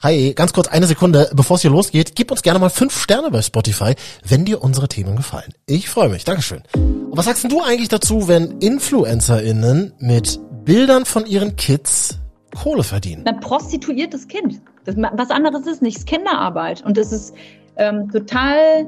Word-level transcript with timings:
Hi, 0.00 0.32
ganz 0.32 0.52
kurz 0.52 0.68
eine 0.68 0.86
Sekunde, 0.86 1.28
bevor 1.34 1.56
es 1.56 1.62
hier 1.62 1.72
losgeht, 1.72 2.14
gib 2.14 2.30
uns 2.30 2.42
gerne 2.42 2.60
mal 2.60 2.70
fünf 2.70 2.96
Sterne 2.96 3.32
bei 3.32 3.42
Spotify, 3.42 3.96
wenn 4.24 4.44
dir 4.44 4.62
unsere 4.62 4.86
Themen 4.86 5.16
gefallen. 5.16 5.52
Ich 5.66 5.90
freue 5.90 6.08
mich, 6.08 6.22
Dankeschön. 6.22 6.62
Und 6.76 7.16
was 7.16 7.24
sagst 7.24 7.42
denn 7.42 7.50
du 7.50 7.62
eigentlich 7.62 7.88
dazu, 7.88 8.28
wenn 8.28 8.60
InfluencerInnen 8.60 9.94
mit 9.98 10.38
Bildern 10.64 11.04
von 11.04 11.26
ihren 11.26 11.56
Kids 11.56 12.20
Kohle 12.54 12.84
verdienen? 12.84 13.26
Ein 13.26 13.40
prostituiertes 13.40 14.28
Kind. 14.28 14.60
Das, 14.84 14.94
was 14.96 15.30
anderes 15.30 15.66
ist 15.66 15.82
nicht, 15.82 15.96
es 15.96 16.02
ist 16.02 16.08
Kinderarbeit. 16.08 16.84
Und 16.84 16.96
das 16.96 17.10
ist 17.10 17.34
ähm, 17.74 18.08
total 18.12 18.86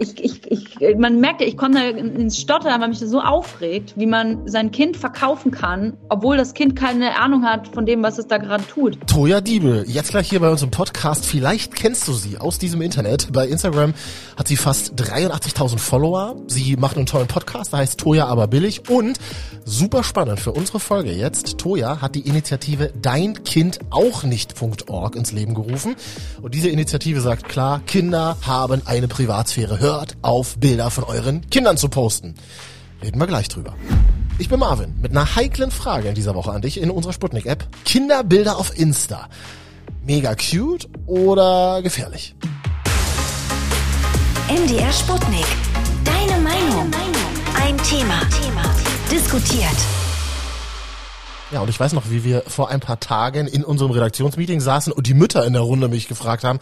ich, 0.00 0.24
ich, 0.24 0.50
ich, 0.50 0.96
man 0.96 1.20
merkt 1.20 1.42
ja, 1.42 1.46
ich 1.46 1.58
komme 1.58 1.74
da 1.74 1.86
ins 1.90 2.38
Stottern, 2.38 2.80
weil 2.80 2.88
mich 2.88 3.00
das 3.00 3.10
so 3.10 3.20
aufregt, 3.20 3.92
wie 3.96 4.06
man 4.06 4.48
sein 4.48 4.70
Kind 4.70 4.96
verkaufen 4.96 5.50
kann, 5.50 5.98
obwohl 6.08 6.38
das 6.38 6.54
Kind 6.54 6.74
keine 6.74 7.18
Ahnung 7.18 7.44
hat 7.44 7.68
von 7.68 7.84
dem, 7.84 8.02
was 8.02 8.16
es 8.16 8.26
da 8.26 8.38
gerade 8.38 8.66
tut. 8.66 8.98
Toja 9.06 9.42
Diebel, 9.42 9.84
jetzt 9.86 10.10
gleich 10.10 10.30
hier 10.30 10.40
bei 10.40 10.48
uns 10.48 10.62
im 10.62 10.70
Podcast. 10.70 11.26
Vielleicht 11.26 11.74
kennst 11.74 12.08
du 12.08 12.14
sie 12.14 12.38
aus 12.38 12.58
diesem 12.58 12.80
Internet. 12.80 13.30
Bei 13.30 13.46
Instagram 13.46 13.92
hat 14.38 14.48
sie 14.48 14.56
fast 14.56 14.94
83.000 14.94 15.78
Follower. 15.78 16.36
Sie 16.46 16.76
macht 16.76 16.96
einen 16.96 17.04
tollen 17.04 17.28
Podcast, 17.28 17.72
der 17.74 17.80
heißt 17.80 18.00
Toja 18.00 18.26
aber 18.26 18.46
billig. 18.46 18.88
Und 18.88 19.18
super 19.66 20.02
spannend 20.02 20.40
für 20.40 20.52
unsere 20.52 20.80
Folge 20.80 21.12
jetzt. 21.12 21.58
Toja 21.58 22.00
hat 22.00 22.14
die 22.14 22.26
Initiative 22.26 22.90
Dein 23.02 23.44
Kind 23.44 23.80
auch 23.90 24.22
nicht.org 24.22 25.14
ins 25.14 25.32
Leben 25.32 25.52
gerufen. 25.52 25.94
Und 26.40 26.54
diese 26.54 26.70
Initiative 26.70 27.20
sagt 27.20 27.50
klar, 27.50 27.82
Kinder 27.86 28.38
haben 28.46 28.80
eine 28.86 29.06
Privatsphäre. 29.06 29.78
Hör 29.78 29.89
hört 29.90 30.16
auf, 30.22 30.56
Bilder 30.58 30.90
von 30.90 31.04
euren 31.04 31.48
Kindern 31.50 31.76
zu 31.76 31.88
posten. 31.88 32.34
Reden 33.02 33.18
wir 33.18 33.26
gleich 33.26 33.48
drüber. 33.48 33.74
Ich 34.38 34.48
bin 34.48 34.60
Marvin 34.60 34.94
mit 35.00 35.10
einer 35.10 35.34
heiklen 35.34 35.70
Frage 35.70 36.08
in 36.08 36.14
dieser 36.14 36.34
Woche 36.34 36.52
an 36.52 36.62
dich 36.62 36.80
in 36.80 36.90
unserer 36.90 37.12
Sputnik-App. 37.12 37.66
Kinderbilder 37.84 38.56
auf 38.56 38.78
Insta. 38.78 39.28
Mega 40.06 40.34
cute 40.34 40.88
oder 41.06 41.82
gefährlich? 41.82 42.34
MDR 44.48 44.92
Sputnik. 44.92 45.46
Deine 46.04 46.40
Meinung. 46.40 46.90
Ein 47.60 47.76
Thema. 47.78 48.20
Diskutiert. 49.10 49.76
Ja, 51.50 51.60
und 51.62 51.68
ich 51.68 51.80
weiß 51.80 51.94
noch, 51.94 52.10
wie 52.10 52.22
wir 52.22 52.44
vor 52.46 52.70
ein 52.70 52.78
paar 52.78 53.00
Tagen 53.00 53.48
in 53.48 53.64
unserem 53.64 53.90
Redaktionsmeeting 53.90 54.60
saßen 54.60 54.92
und 54.92 55.08
die 55.08 55.14
Mütter 55.14 55.44
in 55.44 55.52
der 55.52 55.62
Runde 55.62 55.88
mich 55.88 56.06
gefragt 56.06 56.44
haben, 56.44 56.60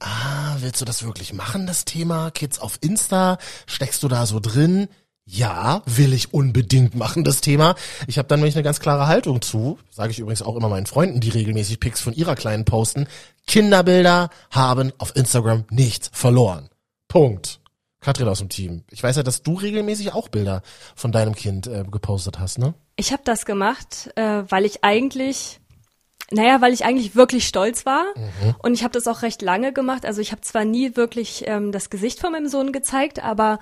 ah, 0.00 0.56
willst 0.60 0.80
du 0.80 0.84
das 0.84 1.04
wirklich 1.04 1.32
machen, 1.32 1.66
das 1.66 1.84
Thema 1.84 2.30
Kids 2.30 2.58
auf 2.58 2.78
Insta? 2.80 3.38
Steckst 3.66 4.02
du 4.02 4.08
da 4.08 4.26
so 4.26 4.40
drin? 4.40 4.88
Ja, 5.26 5.82
will 5.86 6.12
ich 6.12 6.34
unbedingt 6.34 6.94
machen, 6.94 7.24
das 7.24 7.40
Thema. 7.40 7.76
Ich 8.06 8.18
habe 8.18 8.28
dann 8.28 8.40
nämlich 8.40 8.56
eine 8.56 8.62
ganz 8.62 8.78
klare 8.78 9.06
Haltung 9.06 9.40
zu, 9.40 9.78
sage 9.90 10.10
ich 10.10 10.18
übrigens 10.18 10.42
auch 10.42 10.54
immer 10.54 10.68
meinen 10.68 10.84
Freunden, 10.84 11.20
die 11.20 11.30
regelmäßig 11.30 11.80
Pics 11.80 12.02
von 12.02 12.12
ihrer 12.12 12.34
Kleinen 12.34 12.66
posten. 12.66 13.06
Kinderbilder 13.46 14.28
haben 14.50 14.92
auf 14.98 15.16
Instagram 15.16 15.64
nichts 15.70 16.10
verloren. 16.12 16.68
Punkt. 17.08 17.60
Katrin 18.00 18.28
aus 18.28 18.40
dem 18.40 18.50
Team. 18.50 18.84
Ich 18.90 19.02
weiß 19.02 19.16
ja, 19.16 19.22
dass 19.22 19.42
du 19.42 19.54
regelmäßig 19.54 20.12
auch 20.12 20.28
Bilder 20.28 20.60
von 20.94 21.10
deinem 21.10 21.34
Kind 21.34 21.66
äh, 21.66 21.84
gepostet 21.90 22.38
hast, 22.38 22.58
ne? 22.58 22.74
Ich 22.96 23.12
habe 23.12 23.22
das 23.24 23.46
gemacht, 23.46 24.10
äh, 24.16 24.42
weil 24.46 24.66
ich 24.66 24.84
eigentlich 24.84 25.58
naja, 26.30 26.60
weil 26.60 26.72
ich 26.72 26.84
eigentlich 26.84 27.14
wirklich 27.14 27.46
stolz 27.46 27.84
war 27.84 28.04
mhm. 28.16 28.54
und 28.62 28.74
ich 28.74 28.82
habe 28.82 28.92
das 28.92 29.06
auch 29.06 29.22
recht 29.22 29.42
lange 29.42 29.72
gemacht. 29.72 30.06
Also 30.06 30.20
ich 30.20 30.32
habe 30.32 30.40
zwar 30.40 30.64
nie 30.64 30.96
wirklich 30.96 31.44
ähm, 31.46 31.70
das 31.70 31.90
Gesicht 31.90 32.20
von 32.20 32.32
meinem 32.32 32.48
Sohn 32.48 32.72
gezeigt, 32.72 33.22
aber 33.22 33.58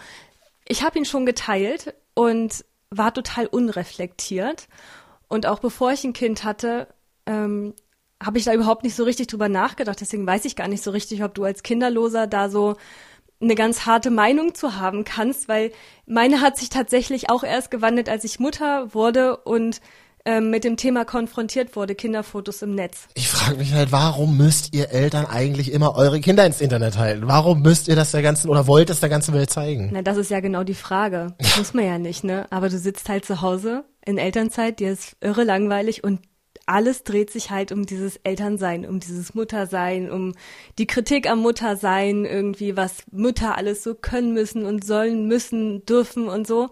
ich 0.66 0.82
habe 0.82 0.98
ihn 0.98 1.04
schon 1.04 1.26
geteilt 1.26 1.94
und 2.14 2.64
war 2.90 3.12
total 3.12 3.46
unreflektiert. 3.46 4.68
Und 5.28 5.46
auch 5.46 5.58
bevor 5.58 5.92
ich 5.92 6.04
ein 6.04 6.12
Kind 6.12 6.44
hatte, 6.44 6.88
ähm, 7.26 7.74
habe 8.22 8.38
ich 8.38 8.44
da 8.44 8.54
überhaupt 8.54 8.84
nicht 8.84 8.94
so 8.94 9.04
richtig 9.04 9.26
drüber 9.26 9.48
nachgedacht. 9.48 10.00
Deswegen 10.00 10.26
weiß 10.26 10.44
ich 10.44 10.56
gar 10.56 10.68
nicht 10.68 10.82
so 10.82 10.90
richtig, 10.90 11.24
ob 11.24 11.34
du 11.34 11.44
als 11.44 11.62
Kinderloser 11.62 12.26
da 12.26 12.48
so 12.48 12.76
eine 13.40 13.54
ganz 13.56 13.86
harte 13.86 14.10
Meinung 14.10 14.54
zu 14.54 14.76
haben 14.76 15.04
kannst, 15.04 15.48
weil 15.48 15.72
meine 16.06 16.40
hat 16.40 16.56
sich 16.56 16.68
tatsächlich 16.68 17.28
auch 17.28 17.42
erst 17.42 17.70
gewandelt, 17.72 18.08
als 18.08 18.22
ich 18.24 18.38
Mutter 18.38 18.94
wurde 18.94 19.36
und 19.38 19.80
mit 20.40 20.62
dem 20.62 20.76
Thema 20.76 21.04
konfrontiert 21.04 21.74
wurde, 21.74 21.94
Kinderfotos 21.94 22.62
im 22.62 22.74
Netz. 22.74 23.08
Ich 23.14 23.28
frage 23.28 23.56
mich 23.56 23.72
halt, 23.72 23.90
warum 23.90 24.36
müsst 24.36 24.72
ihr 24.72 24.90
Eltern 24.90 25.26
eigentlich 25.26 25.72
immer 25.72 25.96
eure 25.96 26.20
Kinder 26.20 26.46
ins 26.46 26.60
Internet 26.60 26.96
halten? 26.96 27.26
Warum 27.26 27.62
müsst 27.62 27.88
ihr 27.88 27.96
das 27.96 28.12
der 28.12 28.22
ganzen 28.22 28.48
oder 28.48 28.68
wollt 28.68 28.88
es 28.90 29.00
der 29.00 29.08
ganzen 29.08 29.34
Welt 29.34 29.50
zeigen? 29.50 29.90
Na, 29.92 30.02
das 30.02 30.16
ist 30.16 30.30
ja 30.30 30.40
genau 30.40 30.62
die 30.62 30.74
Frage. 30.74 31.34
Das 31.38 31.58
muss 31.58 31.74
man 31.74 31.84
ja 31.84 31.98
nicht, 31.98 32.22
ne? 32.22 32.46
Aber 32.50 32.68
du 32.68 32.78
sitzt 32.78 33.08
halt 33.08 33.24
zu 33.24 33.40
Hause 33.40 33.84
in 34.04 34.18
Elternzeit, 34.18 34.78
dir 34.78 34.92
ist 34.92 35.16
irre 35.20 35.44
langweilig 35.44 36.04
und 36.04 36.20
alles 36.66 37.02
dreht 37.02 37.30
sich 37.30 37.50
halt 37.50 37.72
um 37.72 37.86
dieses 37.86 38.16
Elternsein, 38.16 38.86
um 38.86 39.00
dieses 39.00 39.34
Muttersein, 39.34 40.10
um 40.10 40.34
die 40.78 40.86
Kritik 40.86 41.28
am 41.28 41.40
Muttersein, 41.40 42.24
irgendwie, 42.24 42.76
was 42.76 43.04
Mütter 43.10 43.56
alles 43.56 43.82
so 43.82 43.94
können 43.94 44.32
müssen 44.32 44.64
und 44.64 44.84
sollen 44.84 45.26
müssen, 45.26 45.84
dürfen 45.86 46.28
und 46.28 46.46
so. 46.46 46.70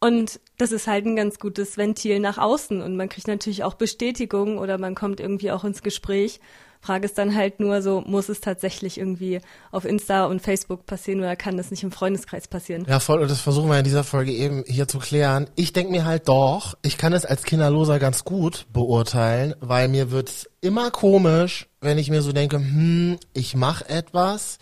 Und 0.00 0.40
das 0.58 0.72
ist 0.72 0.86
halt 0.86 1.06
ein 1.06 1.16
ganz 1.16 1.38
gutes 1.38 1.78
Ventil 1.78 2.18
nach 2.20 2.36
außen 2.36 2.82
und 2.82 2.96
man 2.96 3.08
kriegt 3.08 3.28
natürlich 3.28 3.64
auch 3.64 3.74
Bestätigung 3.74 4.58
oder 4.58 4.76
man 4.76 4.94
kommt 4.94 5.20
irgendwie 5.20 5.50
auch 5.50 5.64
ins 5.64 5.82
Gespräch. 5.82 6.40
Frage 6.80 7.06
ist 7.06 7.18
dann 7.18 7.34
halt 7.34 7.60
nur 7.60 7.82
so, 7.82 8.02
muss 8.02 8.28
es 8.28 8.40
tatsächlich 8.40 8.98
irgendwie 8.98 9.40
auf 9.72 9.84
Insta 9.84 10.26
und 10.26 10.40
Facebook 10.40 10.86
passieren 10.86 11.20
oder 11.20 11.34
kann 11.36 11.56
das 11.56 11.70
nicht 11.70 11.82
im 11.82 11.90
Freundeskreis 11.90 12.46
passieren? 12.46 12.86
Ja, 12.88 13.00
voll, 13.00 13.20
und 13.20 13.30
das 13.30 13.40
versuchen 13.40 13.68
wir 13.68 13.78
in 13.78 13.84
dieser 13.84 14.04
Folge 14.04 14.32
eben 14.32 14.64
hier 14.66 14.86
zu 14.86 14.98
klären. 14.98 15.48
Ich 15.56 15.72
denke 15.72 15.90
mir 15.90 16.04
halt 16.04 16.28
doch, 16.28 16.76
ich 16.82 16.96
kann 16.96 17.12
es 17.12 17.24
als 17.24 17.42
Kinderloser 17.42 17.98
ganz 17.98 18.24
gut 18.24 18.66
beurteilen, 18.72 19.54
weil 19.60 19.88
mir 19.88 20.10
wird's 20.10 20.48
immer 20.60 20.90
komisch, 20.90 21.68
wenn 21.80 21.98
ich 21.98 22.10
mir 22.10 22.22
so 22.22 22.32
denke, 22.32 22.58
hm, 22.58 23.18
ich 23.32 23.56
mache 23.56 23.88
etwas, 23.88 24.58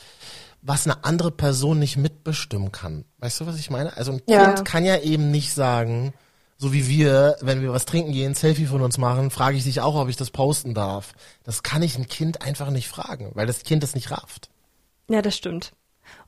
was 0.66 0.87
eine 0.87 1.04
andere 1.04 1.31
Person 1.31 1.78
nicht 1.78 1.97
mitbestimmen 1.97 2.72
kann. 2.72 3.04
Weißt 3.19 3.41
du, 3.41 3.47
was 3.47 3.59
ich 3.59 3.71
meine? 3.71 3.97
Also 3.97 4.12
ein 4.12 4.22
ja. 4.28 4.53
Kind 4.53 4.66
kann 4.66 4.84
ja 4.84 4.99
eben 4.99 5.31
nicht 5.31 5.53
sagen, 5.53 6.12
so 6.59 6.72
wie 6.72 6.88
wir, 6.88 7.37
wenn 7.41 7.62
wir 7.62 7.72
was 7.72 7.87
trinken 7.87 8.12
gehen, 8.12 8.34
Selfie 8.34 8.66
von 8.66 8.82
uns 8.82 8.99
machen, 8.99 9.31
frage 9.31 9.56
ich 9.56 9.65
dich 9.65 9.81
auch, 9.81 9.94
ob 9.94 10.09
ich 10.09 10.16
das 10.16 10.31
posten 10.31 10.75
darf. 10.75 11.12
Das 11.44 11.62
kann 11.62 11.82
ich 11.82 11.97
ein 11.97 12.09
Kind 12.09 12.43
einfach 12.43 12.71
nicht 12.71 12.88
fragen, 12.88 13.31
weil 13.34 13.47
das 13.47 13.62
Kind 13.62 13.82
das 13.82 13.94
nicht 13.94 14.10
rafft. 14.10 14.49
Ja, 15.09 15.22
das 15.22 15.37
stimmt. 15.37 15.72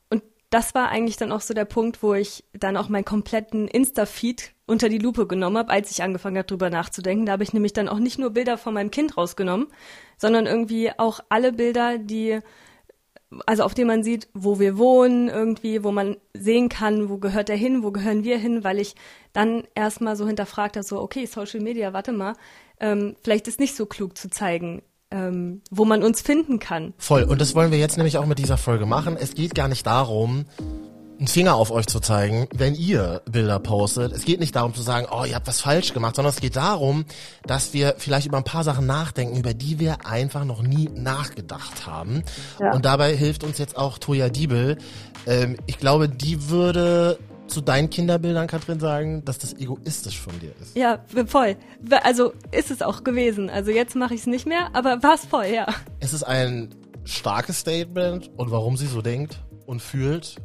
Und 0.09 0.22
das 0.50 0.75
war 0.75 0.88
eigentlich 0.88 1.16
dann 1.16 1.32
auch 1.32 1.41
so 1.41 1.53
der 1.53 1.65
Punkt, 1.65 2.03
wo 2.03 2.15
ich 2.15 2.44
dann 2.53 2.77
auch 2.77 2.88
meinen 2.88 3.04
kompletten 3.04 3.66
Insta-Feed 3.66 4.53
unter 4.66 4.88
die 4.88 4.98
Lupe 4.98 5.27
genommen 5.27 5.59
habe, 5.59 5.71
als 5.71 5.91
ich 5.91 6.03
angefangen 6.03 6.37
habe, 6.37 6.47
drüber 6.47 6.71
nachzudenken. 6.71 7.27
Da 7.27 7.32
habe 7.32 7.43
ich 7.43 7.54
nämlich 7.54 7.72
dann 7.72 7.88
auch 7.88 7.98
nicht 7.98 8.19
nur 8.19 8.31
Bilder 8.31 8.56
von 8.56 8.75
meinem 8.75 8.93
Kind 8.93 9.16
rausgenommen, 9.16 9.66
sondern 10.16 10.47
irgendwie 10.47 10.93
auch 10.97 11.21
alle 11.28 11.53
Bilder, 11.53 11.98
die 11.98 12.41
also 13.47 13.62
auf 13.62 13.75
dem 13.75 13.89
man 13.89 14.03
sieht, 14.03 14.28
wo 14.33 14.59
wir 14.59 14.78
wohnen, 14.78 15.28
irgendwie, 15.28 15.84
wo 15.84 15.93
man 15.93 16.16
sehen 16.34 16.69
kann, 16.69 17.09
wo 17.09 17.19
gehört 17.19 17.50
er 17.50 17.56
hin, 17.56 17.83
wo 17.83 17.91
gehören 17.91 18.25
wir 18.25 18.39
hin, 18.39 18.65
weil 18.65 18.78
ich 18.78 18.94
dann 19.33 19.65
erstmal 19.75 20.16
so 20.16 20.27
hinterfragt 20.27 20.77
habe, 20.77 20.84
so, 20.84 21.00
okay, 21.00 21.27
Social 21.27 21.61
Media, 21.61 21.93
warte 21.93 22.12
mal, 22.12 22.34
ähm, 22.81 23.16
vielleicht 23.22 23.49
ist 23.49 23.61
nicht 23.61 23.77
so 23.77 23.87
klug 23.87 24.16
zu 24.16 24.31
zeigen, 24.31 24.83
ähm, 25.11 25.62
wo 25.71 25.84
man 25.84 26.03
uns 26.03 26.22
finden 26.22 26.59
kann. 26.59 26.94
Voll, 26.97 27.25
und 27.25 27.41
das 27.41 27.55
wollen 27.55 27.71
wir 27.71 27.78
jetzt 27.78 27.97
nämlich 27.97 28.19
auch 28.19 28.27
mit 28.27 28.39
dieser 28.39 28.56
Folge 28.56 28.87
machen. 28.87 29.16
Es 29.19 29.34
geht 29.34 29.55
gar 29.55 29.69
nicht 29.69 29.87
darum, 29.87 30.47
einen 31.19 31.27
Finger 31.27 31.56
auf 31.56 31.71
euch 31.71 31.87
zu 31.87 32.01
zeigen, 32.01 32.49
wenn 32.55 32.75
ihr 32.75 33.23
Bilder 33.31 33.59
postet. 33.59 34.12
Es 34.12 34.25
geht 34.25 34.39
nicht 34.39 34.55
darum 34.55 34.75
zu 34.75 34.83
sagen, 34.83 35.06
oh, 35.11 35.25
ihr 35.25 35.34
habt 35.34 35.49
was 35.49 35.61
falsch 35.61 35.93
gemacht, 35.93 36.17
sondern 36.17 36.33
es 36.33 36.41
geht 36.41 36.56
darum, 36.56 37.05
dass 37.45 37.73
wir 37.73 37.95
vielleicht 37.99 38.27
über 38.27 38.37
ein 38.37 38.45
paar 38.45 38.62
Sachen 38.62 38.87
nachdenken, 38.87 39.37
über 39.37 39.53
die 39.53 39.81
wir 39.81 40.07
einfach 40.07 40.45
noch 40.45 40.62
nie 40.62 40.89
nachgedacht 40.95 41.87
haben. 41.87 42.23
Ja. 42.61 42.73
Und 42.73 42.84
dabei 42.84 43.17
hilft 43.17 43.43
uns 43.43 43.59
jetzt 43.59 43.77
auch 43.77 43.99
Toya 43.99 44.28
Diebel. 44.28 44.78
Ähm, 45.27 45.57
ich 45.67 45.78
glaube, 45.78 46.09
die 46.09 46.49
würde 46.49 47.19
zu 47.49 47.62
deinen 47.62 47.91
Kinderbildern, 47.91 48.47
Katrin, 48.47 48.78
sagen, 48.78 49.25
dass 49.25 49.39
das 49.39 49.55
egoistisch 49.55 50.21
von 50.21 50.39
dir 50.39 50.53
ist. 50.61 50.77
Ja, 50.77 51.01
voll. 51.27 51.57
Also 52.05 52.33
ist 52.53 52.71
es 52.71 52.83
auch 52.83 53.03
gewesen. 53.05 53.51
Also 53.51 53.71
jetzt 53.71 53.97
mache 53.97 54.15
ich 54.15 54.21
es 54.21 54.27
nicht 54.27 54.47
mehr, 54.47 54.69
aber 54.75 55.03
war 55.03 55.15
es 55.15 55.25
voll, 55.25 55.47
ja. 55.47 55.67
Es 55.99 56.12
ist 56.12 56.23
ein 56.23 56.75
starkes 57.05 57.60
Statement 57.60 58.31
und 58.37 58.51
warum 58.51 58.77
sie 58.77 58.87
so 58.87 59.01
denkt 59.01 59.41
und 59.66 59.81
fühlt, 59.81 60.37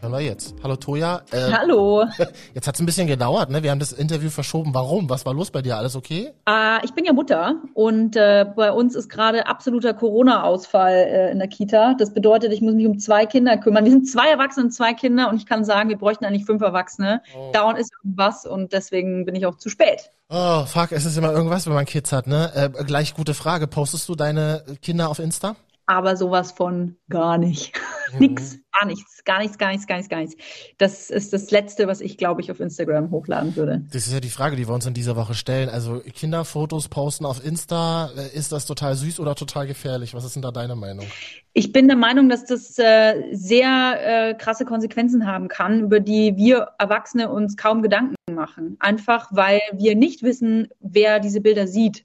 Hören 0.00 0.12
wir 0.12 0.20
jetzt. 0.20 0.54
Hallo 0.62 0.76
Toja. 0.76 1.20
Äh, 1.30 1.52
Hallo. 1.52 2.06
Jetzt 2.54 2.66
hat 2.66 2.74
es 2.74 2.80
ein 2.80 2.86
bisschen 2.86 3.06
gedauert, 3.06 3.50
ne? 3.50 3.62
Wir 3.62 3.70
haben 3.70 3.80
das 3.80 3.92
Interview 3.92 4.30
verschoben. 4.30 4.72
Warum? 4.72 5.10
Was 5.10 5.26
war 5.26 5.34
los 5.34 5.50
bei 5.50 5.60
dir? 5.60 5.76
Alles 5.76 5.94
okay? 5.94 6.30
Äh, 6.48 6.82
ich 6.86 6.94
bin 6.94 7.04
ja 7.04 7.12
Mutter 7.12 7.56
und 7.74 8.16
äh, 8.16 8.46
bei 8.56 8.72
uns 8.72 8.94
ist 8.94 9.10
gerade 9.10 9.46
absoluter 9.46 9.92
Corona-Ausfall 9.92 10.94
äh, 10.94 11.30
in 11.32 11.38
der 11.38 11.48
Kita. 11.48 11.94
Das 11.98 12.14
bedeutet, 12.14 12.50
ich 12.54 12.62
muss 12.62 12.72
mich 12.72 12.86
um 12.86 12.98
zwei 12.98 13.26
Kinder 13.26 13.58
kümmern. 13.58 13.84
Wir 13.84 13.90
sind 13.90 14.08
zwei 14.08 14.30
Erwachsene 14.30 14.64
und 14.66 14.70
zwei 14.70 14.94
Kinder 14.94 15.28
und 15.28 15.36
ich 15.36 15.44
kann 15.44 15.66
sagen, 15.66 15.90
wir 15.90 15.98
bräuchten 15.98 16.24
eigentlich 16.24 16.46
fünf 16.46 16.62
Erwachsene. 16.62 17.20
Oh. 17.36 17.52
Dauernd 17.52 17.78
ist 17.78 17.92
irgendwas 18.02 18.46
und 18.46 18.72
deswegen 18.72 19.26
bin 19.26 19.34
ich 19.34 19.44
auch 19.44 19.56
zu 19.56 19.68
spät. 19.68 20.10
Oh, 20.30 20.64
fuck, 20.64 20.92
es 20.92 21.04
ist 21.04 21.18
immer 21.18 21.32
irgendwas, 21.32 21.66
wenn 21.66 21.74
man 21.74 21.84
Kids 21.84 22.10
hat, 22.10 22.26
ne? 22.26 22.50
Äh, 22.54 22.84
gleich 22.84 23.12
gute 23.12 23.34
Frage. 23.34 23.66
Postest 23.66 24.08
du 24.08 24.14
deine 24.14 24.64
Kinder 24.80 25.10
auf 25.10 25.18
Insta? 25.18 25.56
Aber 25.90 26.16
sowas 26.16 26.52
von 26.52 26.96
gar 27.08 27.36
nicht. 27.36 27.72
Mhm. 28.12 28.18
Nix, 28.18 28.58
gar 28.72 28.86
nichts, 28.86 29.22
gar 29.24 29.38
nichts, 29.38 29.56
gar 29.56 29.70
nichts, 29.70 29.86
gar 29.86 29.96
nichts, 29.96 30.08
gar 30.10 30.18
nichts. 30.18 30.36
Das 30.78 31.10
ist 31.10 31.32
das 31.32 31.52
Letzte, 31.52 31.86
was 31.86 32.00
ich, 32.00 32.18
glaube 32.18 32.40
ich, 32.40 32.50
auf 32.50 32.58
Instagram 32.58 33.12
hochladen 33.12 33.54
würde. 33.54 33.84
Das 33.92 34.08
ist 34.08 34.12
ja 34.12 34.18
die 34.18 34.30
Frage, 34.30 34.56
die 34.56 34.66
wir 34.66 34.74
uns 34.74 34.84
in 34.84 34.94
dieser 34.94 35.14
Woche 35.14 35.34
stellen. 35.34 35.68
Also 35.68 36.00
Kinderfotos 36.00 36.88
posten 36.88 37.24
auf 37.24 37.44
Insta, 37.44 38.10
äh, 38.16 38.36
ist 38.36 38.50
das 38.50 38.66
total 38.66 38.96
süß 38.96 39.20
oder 39.20 39.36
total 39.36 39.68
gefährlich? 39.68 40.12
Was 40.12 40.24
ist 40.24 40.34
denn 40.34 40.42
da 40.42 40.50
deine 40.50 40.74
Meinung? 40.74 41.06
Ich 41.52 41.70
bin 41.70 41.86
der 41.86 41.96
Meinung, 41.96 42.28
dass 42.28 42.44
das 42.44 42.76
äh, 42.80 43.22
sehr 43.30 44.30
äh, 44.30 44.34
krasse 44.34 44.64
Konsequenzen 44.64 45.24
haben 45.24 45.46
kann, 45.46 45.82
über 45.82 46.00
die 46.00 46.36
wir 46.36 46.70
Erwachsene 46.80 47.30
uns 47.30 47.56
kaum 47.56 47.80
Gedanken 47.80 48.16
machen. 48.34 48.76
Einfach 48.80 49.28
weil 49.30 49.60
wir 49.72 49.94
nicht 49.94 50.24
wissen, 50.24 50.66
wer 50.80 51.20
diese 51.20 51.40
Bilder 51.40 51.68
sieht, 51.68 52.04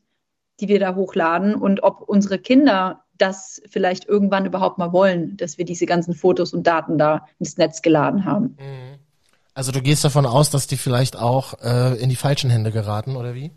die 0.59 0.67
wir 0.67 0.79
da 0.79 0.93
hochladen 0.93 1.55
und 1.55 1.81
ob 1.81 2.01
unsere 2.01 2.37
Kinder 2.37 3.04
das 3.17 3.61
vielleicht 3.69 4.05
irgendwann 4.05 4.45
überhaupt 4.45 4.77
mal 4.77 4.91
wollen, 4.91 5.37
dass 5.37 5.57
wir 5.57 5.65
diese 5.65 5.85
ganzen 5.85 6.13
Fotos 6.13 6.53
und 6.53 6.67
Daten 6.67 6.97
da 6.97 7.27
ins 7.39 7.57
Netz 7.57 7.81
geladen 7.81 8.25
haben. 8.25 8.57
Mhm. 8.59 8.99
Also 9.53 9.71
du 9.71 9.81
gehst 9.81 10.03
davon 10.03 10.25
aus, 10.25 10.49
dass 10.49 10.67
die 10.67 10.77
vielleicht 10.77 11.17
auch 11.17 11.53
äh, 11.63 11.95
in 12.01 12.09
die 12.09 12.17
falschen 12.17 12.49
Hände 12.49 12.71
geraten, 12.71 13.15
oder 13.15 13.33
wie? 13.35 13.51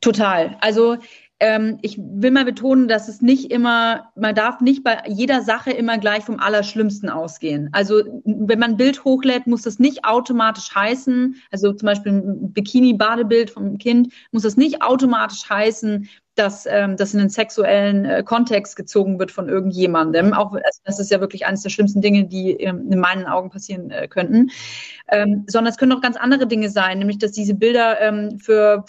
Total. 0.00 0.56
Also 0.60 0.96
ähm, 1.40 1.78
ich 1.82 1.98
will 1.98 2.32
mal 2.32 2.44
betonen, 2.44 2.88
dass 2.88 3.08
es 3.08 3.20
nicht 3.20 3.52
immer, 3.52 4.10
man 4.16 4.34
darf 4.34 4.60
nicht 4.60 4.82
bei 4.82 5.02
jeder 5.06 5.42
Sache 5.42 5.70
immer 5.70 5.98
gleich 5.98 6.24
vom 6.24 6.40
Allerschlimmsten 6.40 7.08
ausgehen. 7.08 7.68
Also 7.72 8.02
wenn 8.24 8.58
man 8.58 8.72
ein 8.72 8.76
Bild 8.76 9.04
hochlädt, 9.04 9.46
muss 9.46 9.62
das 9.62 9.78
nicht 9.78 10.04
automatisch 10.04 10.74
heißen, 10.74 11.36
also 11.52 11.72
zum 11.72 11.86
Beispiel 11.86 12.12
ein 12.12 12.52
Bikini-Badebild 12.52 13.50
vom 13.50 13.78
Kind, 13.78 14.12
muss 14.32 14.42
das 14.42 14.56
nicht 14.56 14.82
automatisch 14.82 15.48
heißen, 15.48 16.08
dass 16.38 16.66
ähm, 16.66 16.96
das 16.96 17.14
in 17.14 17.20
einen 17.20 17.30
sexuellen 17.30 18.04
äh, 18.04 18.22
Kontext 18.22 18.76
gezogen 18.76 19.18
wird 19.18 19.32
von 19.32 19.48
irgendjemandem. 19.48 20.32
Auch 20.32 20.52
also 20.52 20.80
das 20.84 21.00
ist 21.00 21.10
ja 21.10 21.20
wirklich 21.20 21.46
eines 21.46 21.62
der 21.62 21.70
schlimmsten 21.70 22.00
Dinge, 22.00 22.24
die 22.24 22.52
ähm, 22.52 22.90
in 22.90 23.00
meinen 23.00 23.26
Augen 23.26 23.50
passieren 23.50 23.90
äh, 23.90 24.06
könnten. 24.06 24.50
Ähm, 25.10 25.44
sondern 25.48 25.72
es 25.72 25.78
können 25.78 25.92
auch 25.92 26.00
ganz 26.00 26.16
andere 26.16 26.46
Dinge 26.46 26.70
sein, 26.70 26.98
nämlich 26.98 27.18
dass 27.18 27.32
diese 27.32 27.54
Bilder 27.54 28.00
ähm, 28.00 28.38
für, 28.38 28.84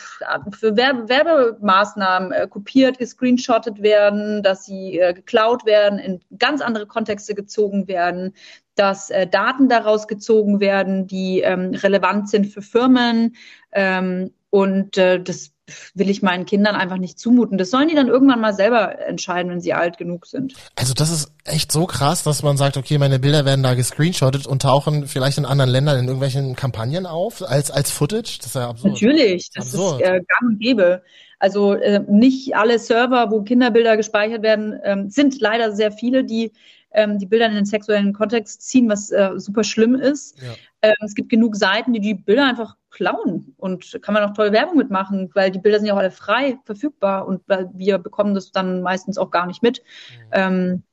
für 0.51 0.75
Werbe 0.75 1.09
Werbemaßnahmen 1.09 2.31
äh, 2.33 2.47
kopiert, 2.47 2.99
gescreenshottet 2.99 3.81
werden, 3.81 4.43
dass 4.43 4.65
sie 4.65 4.99
äh, 4.99 5.13
geklaut 5.13 5.65
werden, 5.65 5.97
in 5.97 6.19
ganz 6.37 6.61
andere 6.61 6.87
Kontexte 6.87 7.35
gezogen 7.35 7.87
werden, 7.87 8.33
dass 8.75 9.09
äh, 9.09 9.27
Daten 9.27 9.69
daraus 9.69 10.07
gezogen 10.07 10.59
werden, 10.59 11.07
die 11.07 11.41
ähm, 11.41 11.71
relevant 11.73 12.29
sind 12.29 12.47
für 12.47 12.61
Firmen. 12.61 13.35
Ähm, 13.71 14.31
und 14.49 14.97
äh, 14.97 15.21
das 15.21 15.51
will 15.93 16.09
ich 16.09 16.21
meinen 16.21 16.45
Kindern 16.45 16.75
einfach 16.75 16.97
nicht 16.97 17.19
zumuten. 17.19 17.57
Das 17.57 17.69
sollen 17.69 17.87
die 17.87 17.95
dann 17.95 18.07
irgendwann 18.07 18.41
mal 18.41 18.53
selber 18.53 18.99
entscheiden, 18.99 19.51
wenn 19.51 19.61
sie 19.61 19.73
alt 19.73 19.97
genug 19.97 20.25
sind. 20.25 20.53
Also 20.75 20.93
das 20.93 21.11
ist 21.11 21.31
echt 21.45 21.71
so 21.71 21.85
krass, 21.85 22.23
dass 22.23 22.43
man 22.43 22.57
sagt, 22.57 22.77
okay, 22.77 22.97
meine 22.97 23.19
Bilder 23.19 23.45
werden 23.45 23.63
da 23.63 23.75
gescreenshottet 23.75 24.47
und 24.47 24.63
tauchen 24.63 25.07
vielleicht 25.07 25.37
in 25.37 25.45
anderen 25.45 25.69
Ländern 25.69 25.99
in 25.99 26.05
irgendwelchen 26.05 26.55
Kampagnen 26.55 27.05
auf 27.05 27.47
als 27.47 27.71
als 27.71 27.91
Footage. 27.91 28.37
Das 28.39 28.47
ist 28.47 28.55
ja 28.55 28.69
absurd. 28.69 28.93
Natürlich, 28.93 29.49
das 29.53 29.73
absurd. 29.73 30.01
ist 30.01 30.07
äh, 30.07 30.11
gang 30.11 30.51
und 30.51 30.59
gäbe. 30.59 31.03
Also 31.37 31.73
äh, 31.73 32.01
nicht 32.07 32.55
alle 32.55 32.79
Server, 32.79 33.31
wo 33.31 33.43
Kinderbilder 33.43 33.95
gespeichert 33.95 34.43
werden, 34.43 34.77
ähm, 34.83 35.09
sind 35.09 35.39
leider 35.39 35.71
sehr 35.71 35.91
viele, 35.91 36.23
die 36.23 36.51
ähm, 36.91 37.19
die 37.19 37.27
Bilder 37.27 37.45
in 37.45 37.53
den 37.53 37.65
sexuellen 37.65 38.13
Kontext 38.13 38.63
ziehen, 38.63 38.89
was 38.89 39.11
äh, 39.11 39.31
super 39.35 39.63
schlimm 39.63 39.95
ist. 39.95 40.41
Ja. 40.41 40.53
Ähm, 40.81 40.95
es 41.05 41.13
gibt 41.13 41.29
genug 41.29 41.55
Seiten, 41.55 41.93
die 41.93 41.99
die 41.99 42.15
Bilder 42.15 42.45
einfach 42.45 42.75
klauen 42.89 43.53
und 43.57 43.99
kann 44.01 44.13
man 44.13 44.23
auch 44.23 44.33
tolle 44.33 44.51
Werbung 44.51 44.77
mitmachen, 44.77 45.29
weil 45.33 45.51
die 45.51 45.59
Bilder 45.59 45.79
sind 45.79 45.87
ja 45.87 45.93
auch 45.93 45.99
alle 45.99 46.11
frei 46.11 46.57
verfügbar 46.65 47.27
und 47.27 47.41
wir 47.73 47.97
bekommen 47.97 48.33
das 48.33 48.51
dann 48.51 48.81
meistens 48.81 49.17
auch 49.17 49.31
gar 49.31 49.45
nicht 49.45 49.61
mit. 49.61 49.81
Mhm. 49.81 50.29
Ähm, 50.31 50.83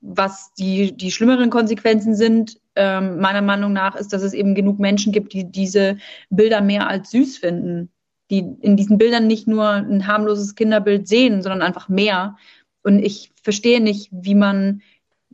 was 0.00 0.52
die, 0.54 0.96
die 0.96 1.10
schlimmeren 1.10 1.50
Konsequenzen 1.50 2.14
sind, 2.14 2.58
ähm, 2.74 3.20
meiner 3.20 3.42
Meinung 3.42 3.72
nach, 3.72 3.96
ist, 3.96 4.12
dass 4.12 4.22
es 4.22 4.32
eben 4.32 4.54
genug 4.54 4.78
Menschen 4.78 5.12
gibt, 5.12 5.32
die 5.32 5.50
diese 5.50 5.98
Bilder 6.30 6.60
mehr 6.62 6.88
als 6.88 7.10
süß 7.10 7.38
finden, 7.38 7.90
die 8.30 8.38
in 8.60 8.76
diesen 8.76 8.96
Bildern 8.96 9.26
nicht 9.26 9.46
nur 9.46 9.68
ein 9.68 10.06
harmloses 10.06 10.54
Kinderbild 10.54 11.06
sehen, 11.06 11.42
sondern 11.42 11.62
einfach 11.62 11.88
mehr. 11.88 12.36
Und 12.82 13.00
ich 13.00 13.32
verstehe 13.42 13.80
nicht, 13.80 14.08
wie 14.12 14.34
man, 14.34 14.80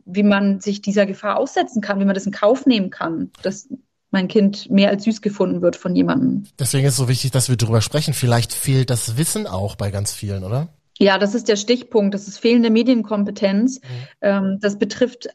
wie 0.05 0.23
man 0.23 0.59
sich 0.59 0.81
dieser 0.81 1.05
Gefahr 1.05 1.37
aussetzen 1.37 1.81
kann, 1.81 1.99
wie 1.99 2.05
man 2.05 2.15
das 2.15 2.25
in 2.25 2.33
Kauf 2.33 2.65
nehmen 2.65 2.89
kann. 2.89 3.31
Das 3.43 3.69
mein 4.17 4.27
Kind 4.27 4.67
mehr 4.71 4.89
als 4.89 5.03
süß 5.03 5.21
gefunden 5.21 5.61
wird 5.61 5.75
von 5.75 5.95
jemandem. 5.95 6.45
Deswegen 6.57 6.87
ist 6.87 6.93
es 6.93 6.97
so 6.97 7.07
wichtig, 7.07 7.29
dass 7.29 7.49
wir 7.49 7.55
darüber 7.55 7.81
sprechen. 7.81 8.15
Vielleicht 8.15 8.51
fehlt 8.51 8.89
das 8.89 9.15
Wissen 9.15 9.45
auch 9.45 9.75
bei 9.75 9.91
ganz 9.91 10.11
vielen, 10.11 10.43
oder? 10.43 10.69
Ja, 10.97 11.19
das 11.19 11.35
ist 11.35 11.47
der 11.47 11.55
Stichpunkt. 11.55 12.15
Das 12.15 12.27
ist 12.27 12.39
fehlende 12.39 12.71
Medienkompetenz. 12.71 13.79
Mhm. 13.79 13.87
Ähm, 14.21 14.57
das 14.59 14.79
betrifft 14.79 15.27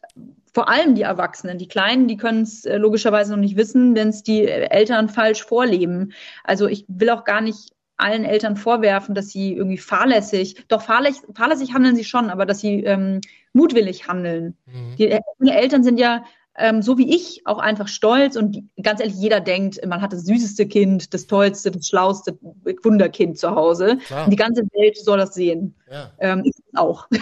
vor 0.53 0.67
allem 0.67 0.95
die 0.95 1.03
Erwachsenen. 1.03 1.57
Die 1.59 1.69
Kleinen, 1.69 2.09
die 2.09 2.17
können 2.17 2.41
es 2.41 2.65
äh, 2.65 2.75
logischerweise 2.75 3.31
noch 3.31 3.39
nicht 3.39 3.55
wissen, 3.55 3.95
wenn 3.95 4.09
es 4.09 4.21
die 4.21 4.45
Eltern 4.45 5.07
falsch 5.07 5.45
vorleben. 5.45 6.11
Also 6.43 6.67
ich 6.67 6.83
will 6.89 7.09
auch 7.09 7.23
gar 7.23 7.39
nicht 7.39 7.69
allen 7.95 8.25
Eltern 8.25 8.57
vorwerfen, 8.57 9.15
dass 9.15 9.29
sie 9.29 9.53
irgendwie 9.53 9.77
fahrlässig, 9.77 10.65
doch 10.67 10.81
fahrlässig, 10.81 11.23
fahrlässig 11.33 11.73
handeln 11.73 11.95
sie 11.95 12.03
schon, 12.03 12.29
aber 12.29 12.45
dass 12.45 12.59
sie 12.59 12.83
ähm, 12.83 13.21
mutwillig 13.53 14.09
handeln. 14.09 14.57
Mhm. 14.65 14.95
Die, 14.97 15.17
die 15.39 15.51
Eltern 15.51 15.85
sind 15.85 15.99
ja 15.99 16.25
ähm, 16.55 16.81
so 16.81 16.97
wie 16.97 17.15
ich, 17.15 17.41
auch 17.45 17.57
einfach 17.57 17.87
stolz 17.87 18.35
und 18.35 18.69
ganz 18.81 18.99
ehrlich, 18.99 19.15
jeder 19.15 19.39
denkt, 19.39 19.83
man 19.85 20.01
hat 20.01 20.13
das 20.13 20.25
süßeste 20.25 20.67
Kind, 20.67 21.13
das 21.13 21.27
tollste, 21.27 21.71
das 21.71 21.87
schlauste 21.87 22.37
Wunderkind 22.83 23.39
zu 23.39 23.51
Hause. 23.51 23.97
Klar. 24.05 24.25
Und 24.25 24.31
die 24.31 24.37
ganze 24.37 24.63
Welt 24.73 24.97
soll 24.97 25.17
das 25.17 25.33
sehen. 25.33 25.75
Ja. 25.91 26.11
Ähm, 26.19 26.43
ich 26.45 26.53
auch. 26.75 27.07